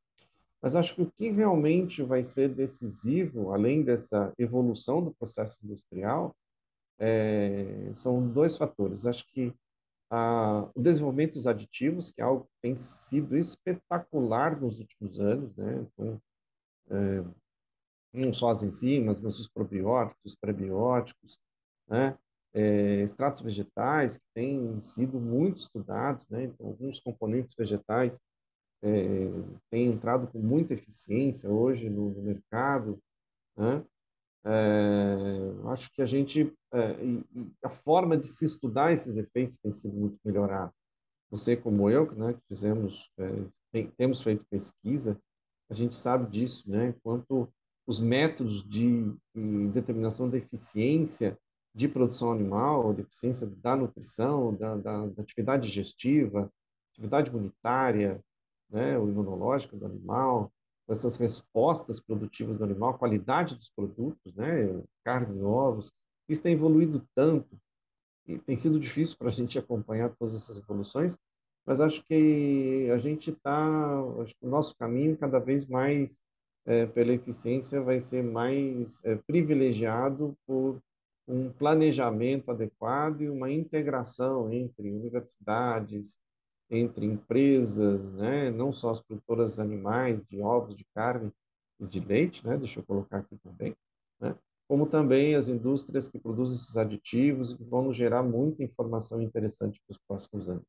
[0.62, 6.34] Mas acho que o que realmente vai ser decisivo, além dessa evolução do processo industrial,
[6.96, 9.04] é, são dois fatores.
[9.04, 9.52] Acho que
[10.10, 15.54] a, o desenvolvimento dos aditivos, que é algo que tem sido espetacular nos últimos anos,
[15.56, 15.86] né?
[15.92, 16.22] Então,
[16.90, 17.24] é,
[18.12, 21.38] não só as enzimas, mas os probióticos, os prebióticos,
[21.88, 22.16] né?
[22.54, 26.44] É, extratos vegetais que têm sido muito estudados, né?
[26.44, 28.20] Então, alguns componentes vegetais
[28.82, 29.30] é,
[29.70, 32.98] têm entrado com muita eficiência hoje no, no mercado,
[33.56, 33.84] né?
[34.44, 36.54] É, acho que a gente
[37.62, 40.72] a forma de se estudar esses efeitos tem sido muito melhorada.
[41.30, 43.10] Você como eu, né, que fizemos,
[43.72, 45.20] tem, temos feito pesquisa,
[45.70, 46.94] a gente sabe disso, né?
[47.02, 47.48] Quanto
[47.86, 51.38] os métodos de, de determinação da eficiência
[51.74, 56.50] de produção animal, de eficiência da nutrição, da, da, da atividade digestiva,
[56.92, 58.20] atividade imunitária,
[58.70, 60.52] né, o imunológico do animal,
[60.88, 65.92] essas respostas produtivas do animal, qualidade dos produtos, né, carne, ovos,
[66.28, 67.58] isso tem evoluído tanto
[68.26, 71.16] e tem sido difícil para a gente acompanhar todas essas evoluções,
[71.66, 76.20] mas acho que a gente está, acho que o nosso caminho cada vez mais
[76.66, 80.80] é, pela eficiência vai ser mais é, privilegiado por
[81.28, 86.18] um planejamento adequado e uma integração entre universidades,
[86.70, 91.30] entre empresas, né, não só as produtoras de animais, de ovos, de carne
[91.78, 93.76] e de leite, né, deixa eu colocar aqui também,
[94.18, 94.34] né,
[94.66, 99.80] como também as indústrias que produzem esses aditivos e que vão gerar muita informação interessante
[99.86, 100.64] para os próximos anos.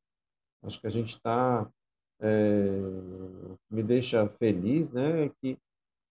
[0.62, 1.70] Acho que a gente está,
[2.20, 2.78] é,
[3.70, 5.58] me deixa feliz, né, que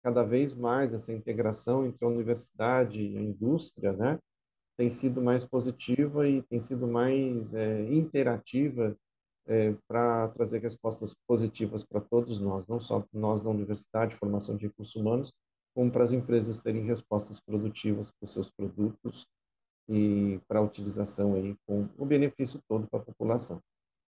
[0.03, 4.19] cada vez mais essa integração entre a universidade e a indústria, né,
[4.77, 8.95] tem sido mais positiva e tem sido mais é, interativa
[9.47, 14.67] é, para trazer respostas positivas para todos nós, não só nós da universidade, formação de
[14.67, 15.31] recursos humanos,
[15.73, 19.27] como para as empresas terem respostas produtivas para os seus produtos
[19.87, 23.61] e para a utilização aí com o benefício todo para a população.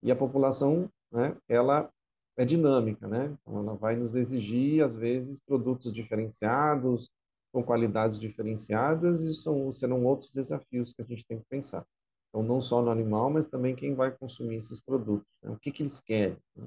[0.03, 1.89] E a população, né, ela
[2.37, 3.37] é dinâmica, né?
[3.41, 7.09] Então, ela vai nos exigir, às vezes, produtos diferenciados,
[7.53, 11.87] com qualidades diferenciadas, e são, serão outros desafios que a gente tem que pensar.
[12.29, 15.29] Então, não só no animal, mas também quem vai consumir esses produtos.
[15.43, 15.51] Né?
[15.51, 16.39] O que, que eles querem.
[16.57, 16.67] Né?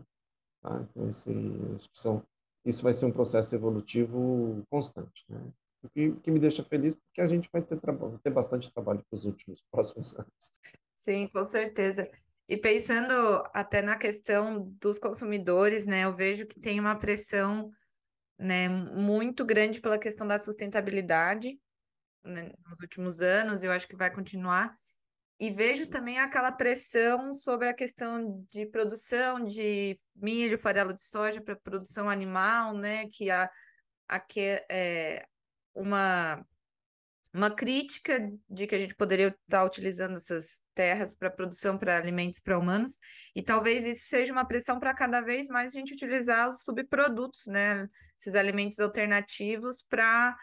[0.62, 0.86] Tá?
[0.90, 1.32] Então, esse,
[1.92, 2.24] são,
[2.64, 5.26] isso vai ser um processo evolutivo constante.
[5.28, 5.42] Né?
[5.84, 7.80] O que, que me deixa feliz, porque a gente vai ter,
[8.24, 10.54] ter bastante trabalho para os últimos próximos anos.
[10.98, 12.08] Sim, com certeza.
[12.48, 13.12] E pensando
[13.54, 17.72] até na questão dos consumidores, né, eu vejo que tem uma pressão,
[18.38, 21.60] né, muito grande pela questão da sustentabilidade,
[22.24, 24.74] né, nos últimos anos, eu acho que vai continuar.
[25.40, 31.42] E vejo também aquela pressão sobre a questão de produção de milho, farelo de soja
[31.42, 33.50] para produção animal, né, que a,
[34.08, 35.26] a que é
[35.74, 36.46] uma
[37.36, 42.40] uma crítica de que a gente poderia estar utilizando essas terras para produção para alimentos
[42.40, 42.98] para humanos,
[43.36, 47.46] e talvez isso seja uma pressão para cada vez mais a gente utilizar os subprodutos,
[47.48, 47.88] né?
[48.18, 50.36] Esses alimentos alternativos para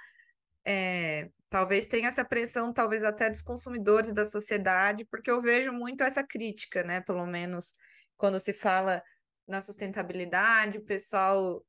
[0.66, 6.04] é, talvez tenha essa pressão, talvez até dos consumidores da sociedade, porque eu vejo muito
[6.04, 7.00] essa crítica, né?
[7.00, 7.72] Pelo menos
[8.18, 9.02] quando se fala
[9.48, 11.64] na sustentabilidade, o pessoal,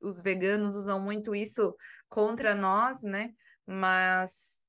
[0.00, 1.76] os veganos usam muito isso
[2.08, 3.32] contra nós, né?
[3.66, 4.61] Mas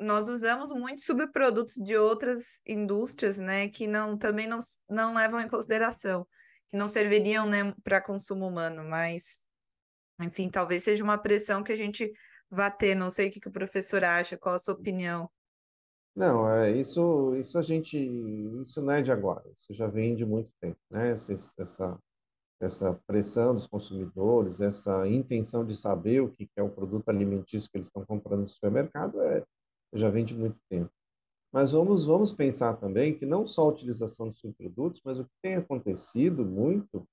[0.00, 5.48] nós usamos muitos subprodutos de outras indústrias, né, que não também não, não levam em
[5.48, 6.26] consideração,
[6.68, 9.38] que não serviriam, né, para consumo humano, mas
[10.20, 12.10] enfim, talvez seja uma pressão que a gente
[12.50, 15.30] vá ter, não sei o que, que o professor acha, qual a sua opinião?
[16.14, 17.96] Não, é, isso, isso a gente,
[18.62, 21.98] isso não é de agora, isso já vem de muito tempo, né, essa, essa,
[22.60, 27.76] essa pressão dos consumidores, essa intenção de saber o que é o produto alimentício que
[27.76, 29.44] eles estão comprando no supermercado é,
[29.92, 30.90] já vem de muito tempo.
[31.52, 35.30] Mas vamos, vamos pensar também que não só a utilização de subprodutos, mas o que
[35.42, 37.06] tem acontecido muito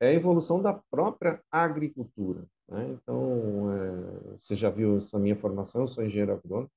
[0.00, 2.46] é a evolução da própria agricultura.
[2.68, 2.88] Né?
[2.90, 6.70] Então, é, você já viu essa minha formação, eu sou engenheiro agrônomo.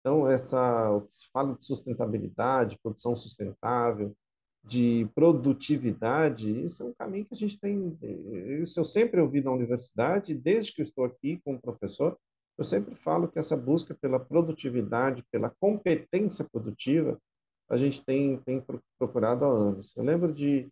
[0.00, 4.16] Então, essa, o que se fala de sustentabilidade, produção sustentável,
[4.64, 7.96] de produtividade, isso é um caminho que a gente tem.
[8.62, 12.18] Isso eu sempre ouvi na universidade, desde que estou aqui como professor,
[12.58, 17.20] eu sempre falo que essa busca pela produtividade, pela competência produtiva,
[17.68, 18.64] a gente tem, tem
[18.98, 19.94] procurado há anos.
[19.96, 20.68] Eu lembro de,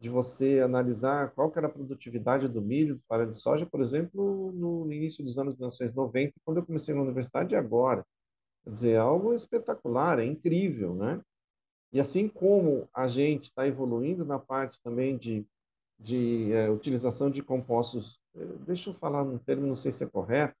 [0.00, 4.52] de você analisar qual era a produtividade do milho, do farelo de soja, por exemplo,
[4.52, 8.04] no início dos anos 1990, quando eu comecei na universidade, e agora.
[8.64, 11.20] Quer dizer, é algo espetacular, é incrível, né?
[11.92, 15.44] E assim como a gente está evoluindo na parte também de,
[15.98, 20.06] de é, utilização de compostos, eh, deixa eu falar num termo, não sei se é
[20.06, 20.54] correto,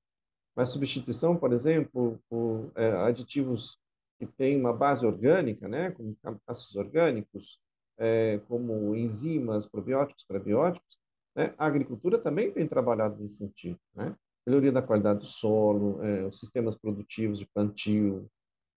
[0.54, 3.78] mas substituição, por exemplo, por é, aditivos
[4.18, 7.60] que têm uma base orgânica, né, como ácidos orgânicos,
[7.98, 10.98] é, como enzimas, probióticos, prebióticos,
[11.34, 14.14] né, a agricultura também tem trabalhado nesse sentido, né?
[14.46, 18.28] Melhoria da qualidade do solo, é, os sistemas produtivos de plantio,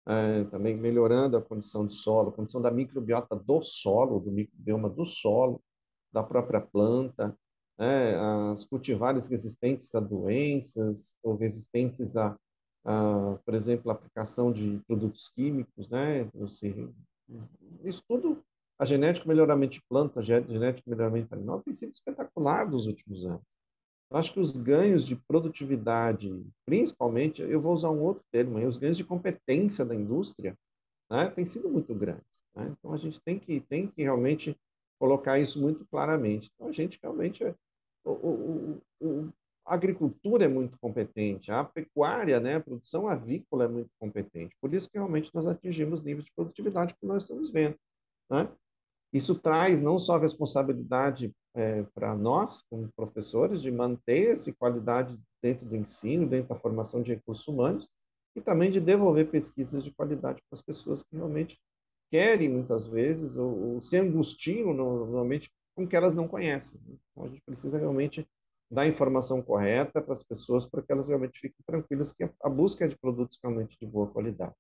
[0.08, 5.04] é, também melhorando a condição do solo, condição da microbiota do solo, do microbioma do
[5.04, 5.62] solo,
[6.14, 7.36] da própria planta,
[7.78, 8.16] né,
[8.52, 12.38] as cultivares resistentes a doenças ou resistentes a,
[12.86, 16.26] a, por exemplo, a aplicação de produtos químicos, né?
[16.36, 16.90] Você,
[17.84, 18.44] isso tudo,
[18.80, 23.44] a genética melhoramento de planta, genética melhoramento animal tem sido espetacular nos últimos anos.
[24.12, 26.32] Acho que os ganhos de produtividade,
[26.66, 30.56] principalmente, eu vou usar um outro termo, os ganhos de competência da indústria,
[31.10, 32.44] né, têm sido muito grandes.
[32.56, 32.74] Né?
[32.78, 34.56] Então, a gente tem que, tem que realmente
[35.00, 36.50] colocar isso muito claramente.
[36.54, 37.54] Então, a gente realmente é,
[38.06, 39.34] o, o, o,
[39.66, 44.56] a agricultura é muito competente, a pecuária, né, a produção avícola é muito competente.
[44.62, 47.76] Por isso que realmente nós atingimos níveis de produtividade que nós estamos vendo.
[48.30, 48.48] Né?
[49.12, 55.66] Isso traz não só responsabilidade é, para nós, como professores, de manter essa qualidade dentro
[55.66, 57.90] do ensino, dentro da formação de recursos humanos,
[58.36, 61.58] e também de devolver pesquisas de qualidade para as pessoas que realmente
[62.12, 66.80] querem, muitas vezes, ou, ou se angustiam normalmente com que elas não conhecem.
[66.86, 66.96] Né?
[67.12, 68.28] Então, a gente precisa realmente
[68.72, 72.86] dar informação correta para as pessoas, para que elas realmente fiquem tranquilas que a busca
[72.86, 74.56] é de produtos realmente de boa qualidade.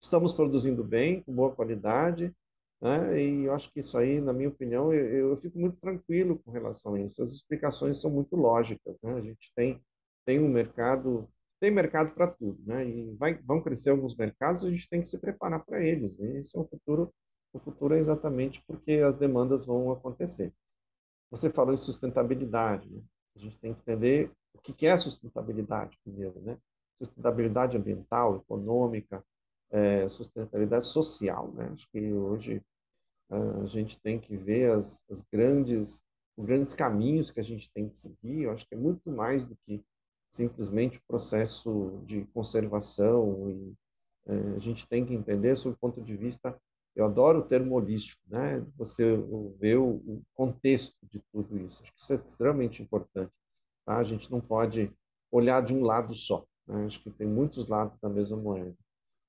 [0.00, 2.34] Estamos produzindo bem, com boa qualidade,
[2.80, 3.22] né?
[3.22, 6.50] E eu acho que isso aí, na minha opinião, eu, eu, fico muito tranquilo com
[6.50, 7.22] relação a isso.
[7.22, 9.14] As explicações são muito lógicas, né?
[9.14, 9.80] A gente tem
[10.24, 11.28] tem um mercado,
[11.60, 12.86] tem mercado para tudo, né?
[12.86, 16.18] E vai, vão crescer alguns mercados, a gente tem que se preparar para eles.
[16.18, 17.12] E esse é o futuro.
[17.52, 20.52] O futuro é exatamente porque as demandas vão acontecer.
[21.30, 23.02] Você falou em sustentabilidade, né?
[23.36, 26.58] A gente tem que entender o que é sustentabilidade primeiro, né?
[26.96, 29.24] Sustentabilidade ambiental, econômica,
[29.70, 31.70] é, sustentabilidade social, né?
[31.72, 32.62] Acho que hoje
[33.62, 36.02] a gente tem que ver as, as grandes,
[36.36, 38.42] os grandes caminhos que a gente tem que seguir.
[38.42, 39.82] Eu acho que é muito mais do que
[40.30, 43.74] simplesmente o processo de conservação e
[44.26, 46.58] é, a gente tem que entender sob o ponto de vista
[46.94, 48.64] eu adoro o termo holístico, né?
[48.76, 49.16] Você
[49.58, 51.82] vê o contexto de tudo isso.
[51.82, 53.32] Acho que isso é extremamente importante.
[53.86, 53.96] Tá?
[53.96, 54.92] A gente não pode
[55.30, 56.44] olhar de um lado só.
[56.66, 56.84] Né?
[56.84, 58.76] Acho que tem muitos lados da mesma moeda.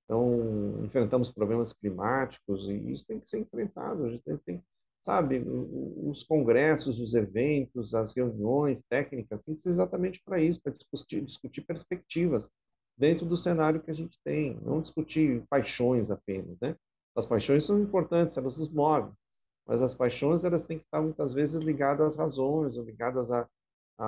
[0.04, 4.06] Então, enfrentamos problemas climáticos e isso tem que ser enfrentado.
[4.06, 4.64] A gente tem, tem
[5.02, 10.72] sabe, os congressos, os eventos, as reuniões técnicas, tem que ser exatamente para isso, para
[10.72, 12.50] discutir, discutir perspectivas
[12.98, 16.76] dentro do cenário que a gente tem, não discutir paixões apenas, né?
[17.16, 19.12] As paixões são importantes, elas nos movem,
[19.66, 23.48] mas as paixões elas têm que estar muitas vezes ligadas às razões, ligadas a,
[23.98, 24.06] a,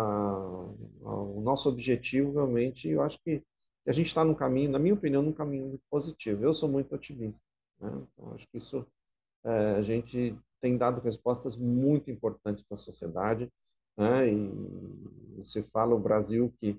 [1.04, 2.90] ao nosso objetivo realmente.
[2.90, 3.44] Eu acho que
[3.88, 6.44] a gente está no caminho, na minha opinião, num caminho muito positivo.
[6.44, 7.46] Eu sou muito otimista.
[7.80, 7.90] Né?
[7.90, 8.86] Então, acho que isso
[9.44, 13.52] é, a gente tem dado respostas muito importantes para a sociedade.
[13.96, 14.34] Né?
[14.34, 16.78] E você fala o Brasil que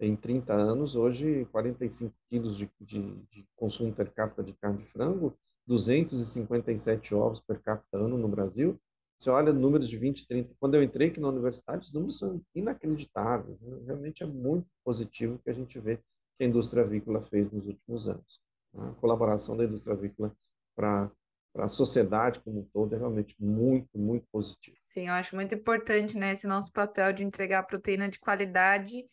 [0.00, 4.84] em 30 anos, hoje, 45 quilos de, de, de consumo per capita de carne de
[4.84, 8.78] frango, 257 ovos per capita ano no Brasil.
[9.18, 10.54] Você olha números de 20, 30.
[10.60, 13.60] Quando eu entrei aqui na universidade, os números são inacreditáveis.
[13.60, 13.78] Né?
[13.86, 18.08] Realmente é muito positivo que a gente vê que a indústria avícola fez nos últimos
[18.08, 18.40] anos.
[18.76, 20.34] A colaboração da indústria avícola
[20.76, 21.10] para
[21.54, 24.76] para a sociedade como um todo é realmente muito, muito positivo.
[24.84, 29.06] Sim, eu acho muito importante né, esse nosso papel de entregar proteína de qualidade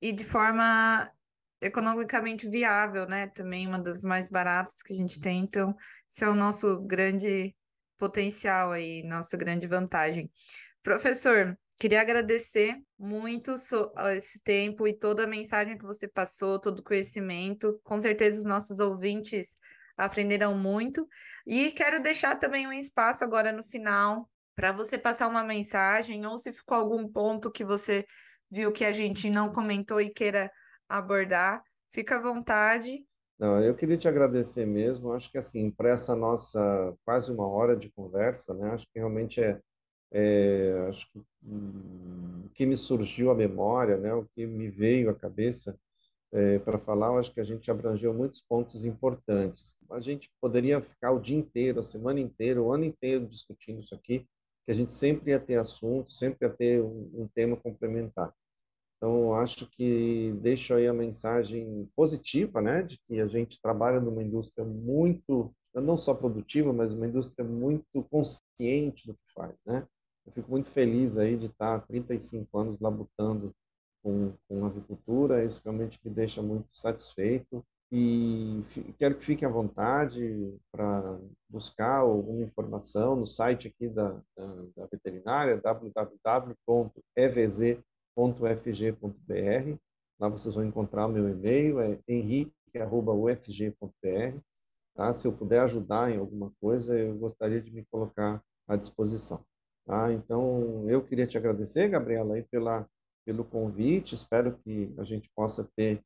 [0.00, 1.10] e de forma
[1.60, 3.28] economicamente viável, né?
[3.28, 5.74] Também uma das mais baratas que a gente tem, então
[6.10, 7.54] esse é o nosso grande
[7.98, 10.30] potencial aí, nossa grande vantagem.
[10.82, 13.52] Professor, queria agradecer muito
[14.16, 17.78] esse tempo e toda a mensagem que você passou, todo o conhecimento.
[17.84, 19.54] Com certeza os nossos ouvintes
[19.96, 21.06] aprenderão muito.
[21.46, 26.38] E quero deixar também um espaço agora no final para você passar uma mensagem ou
[26.38, 28.04] se ficou algum ponto que você
[28.50, 30.50] viu que a gente não comentou e queira
[30.90, 31.62] abordar,
[31.92, 33.06] fica à vontade.
[33.38, 35.12] Não, eu queria te agradecer mesmo.
[35.12, 38.70] Acho que assim, para essa nossa quase uma hora de conversa, né?
[38.72, 39.58] Acho que realmente é,
[40.12, 44.12] é acho que hum, o que me surgiu à memória, né?
[44.12, 45.78] O que me veio à cabeça
[46.32, 49.76] é, para falar, acho que a gente abrangeu muitos pontos importantes.
[49.90, 53.94] A gente poderia ficar o dia inteiro, a semana inteira, o ano inteiro discutindo isso
[53.94, 54.26] aqui,
[54.64, 58.32] que a gente sempre ia ter assunto, sempre ia ter um, um tema complementar.
[59.00, 64.22] Então, acho que deixo aí a mensagem positiva, né, de que a gente trabalha numa
[64.22, 69.86] indústria muito, não só produtiva, mas uma indústria muito consciente do que faz, né?
[70.26, 73.54] Eu fico muito feliz aí de estar há 35 anos labutando
[74.02, 78.62] com, com agricultura, isso realmente me deixa muito satisfeito e
[78.98, 84.86] quero que fiquem à vontade para buscar alguma informação no site aqui da, da, da
[84.92, 86.90] veterinária, www.evz.com
[88.16, 89.78] henrique.ufg.br.
[90.18, 94.38] Lá vocês vão encontrar meu e-mail, é henrique.ufg.br.
[94.94, 95.12] Tá?
[95.12, 99.44] Se eu puder ajudar em alguma coisa, eu gostaria de me colocar à disposição.
[99.86, 100.12] Tá?
[100.12, 102.86] Então, eu queria te agradecer, Gabriela, aí pela,
[103.24, 104.14] pelo convite.
[104.14, 106.02] Espero que a gente possa ter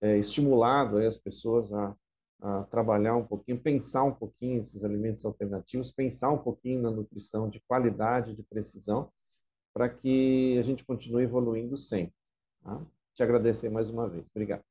[0.00, 1.96] é, estimulado as pessoas a,
[2.40, 7.48] a trabalhar um pouquinho, pensar um pouquinho esses alimentos alternativos, pensar um pouquinho na nutrição
[7.48, 9.10] de qualidade, de precisão,
[9.76, 12.14] para que a gente continue evoluindo sempre.
[12.64, 12.80] Tá?
[13.14, 14.24] Te agradecer mais uma vez.
[14.34, 14.64] Obrigado.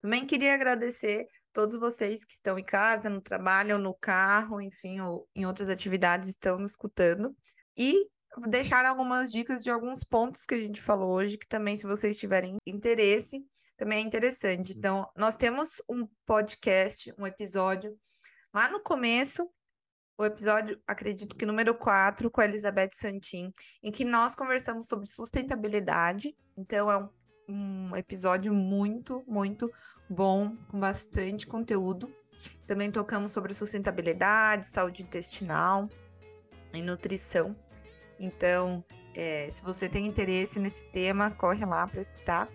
[0.00, 5.28] Também queria agradecer todos vocês que estão em casa, no trabalho, no carro, enfim, ou
[5.34, 7.36] em outras atividades estão nos escutando.
[7.76, 8.08] E
[8.46, 12.16] deixar algumas dicas de alguns pontos que a gente falou hoje, que também, se vocês
[12.16, 13.44] tiverem interesse,
[13.76, 14.70] também é interessante.
[14.70, 14.78] Uhum.
[14.78, 17.98] Então, nós temos um podcast, um episódio
[18.54, 19.50] lá no começo,
[20.16, 23.52] o episódio, acredito que número 4, com a Elizabeth Santin,
[23.82, 26.34] em que nós conversamos sobre sustentabilidade.
[26.56, 27.08] Então, é um,
[27.48, 29.70] um episódio muito, muito
[30.08, 32.12] bom, com bastante conteúdo.
[32.66, 35.88] Também tocamos sobre sustentabilidade, saúde intestinal
[36.72, 37.56] e nutrição.
[38.18, 38.84] Então,
[39.14, 42.48] é, se você tem interesse nesse tema, corre lá para escutar.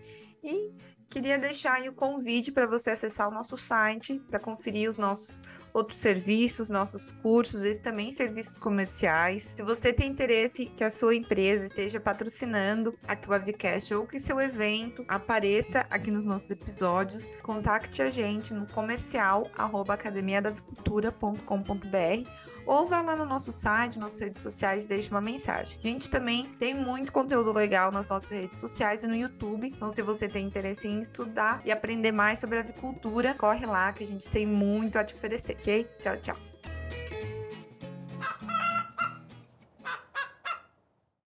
[0.43, 0.73] E
[1.09, 5.41] queria deixar aí o convite para você acessar o nosso site para conferir os nossos
[5.73, 9.43] outros serviços, nossos cursos, esses também serviços comerciais.
[9.43, 14.19] Se você tem interesse que a sua empresa esteja patrocinando aqui o Avicast ou que
[14.19, 23.01] seu evento apareça aqui nos nossos episódios, contacte a gente no comercial academiadavicultura.com.br ou vá
[23.01, 25.75] lá no nosso site, nossas redes sociais e deixe uma mensagem.
[25.75, 29.73] A gente também tem muito conteúdo legal nas nossas redes sociais e no YouTube.
[29.75, 34.03] Então, se você tem interesse em estudar e aprender mais sobre avicultura, corre lá que
[34.03, 35.89] a gente tem muito a te oferecer, ok?
[35.97, 36.48] Tchau, tchau.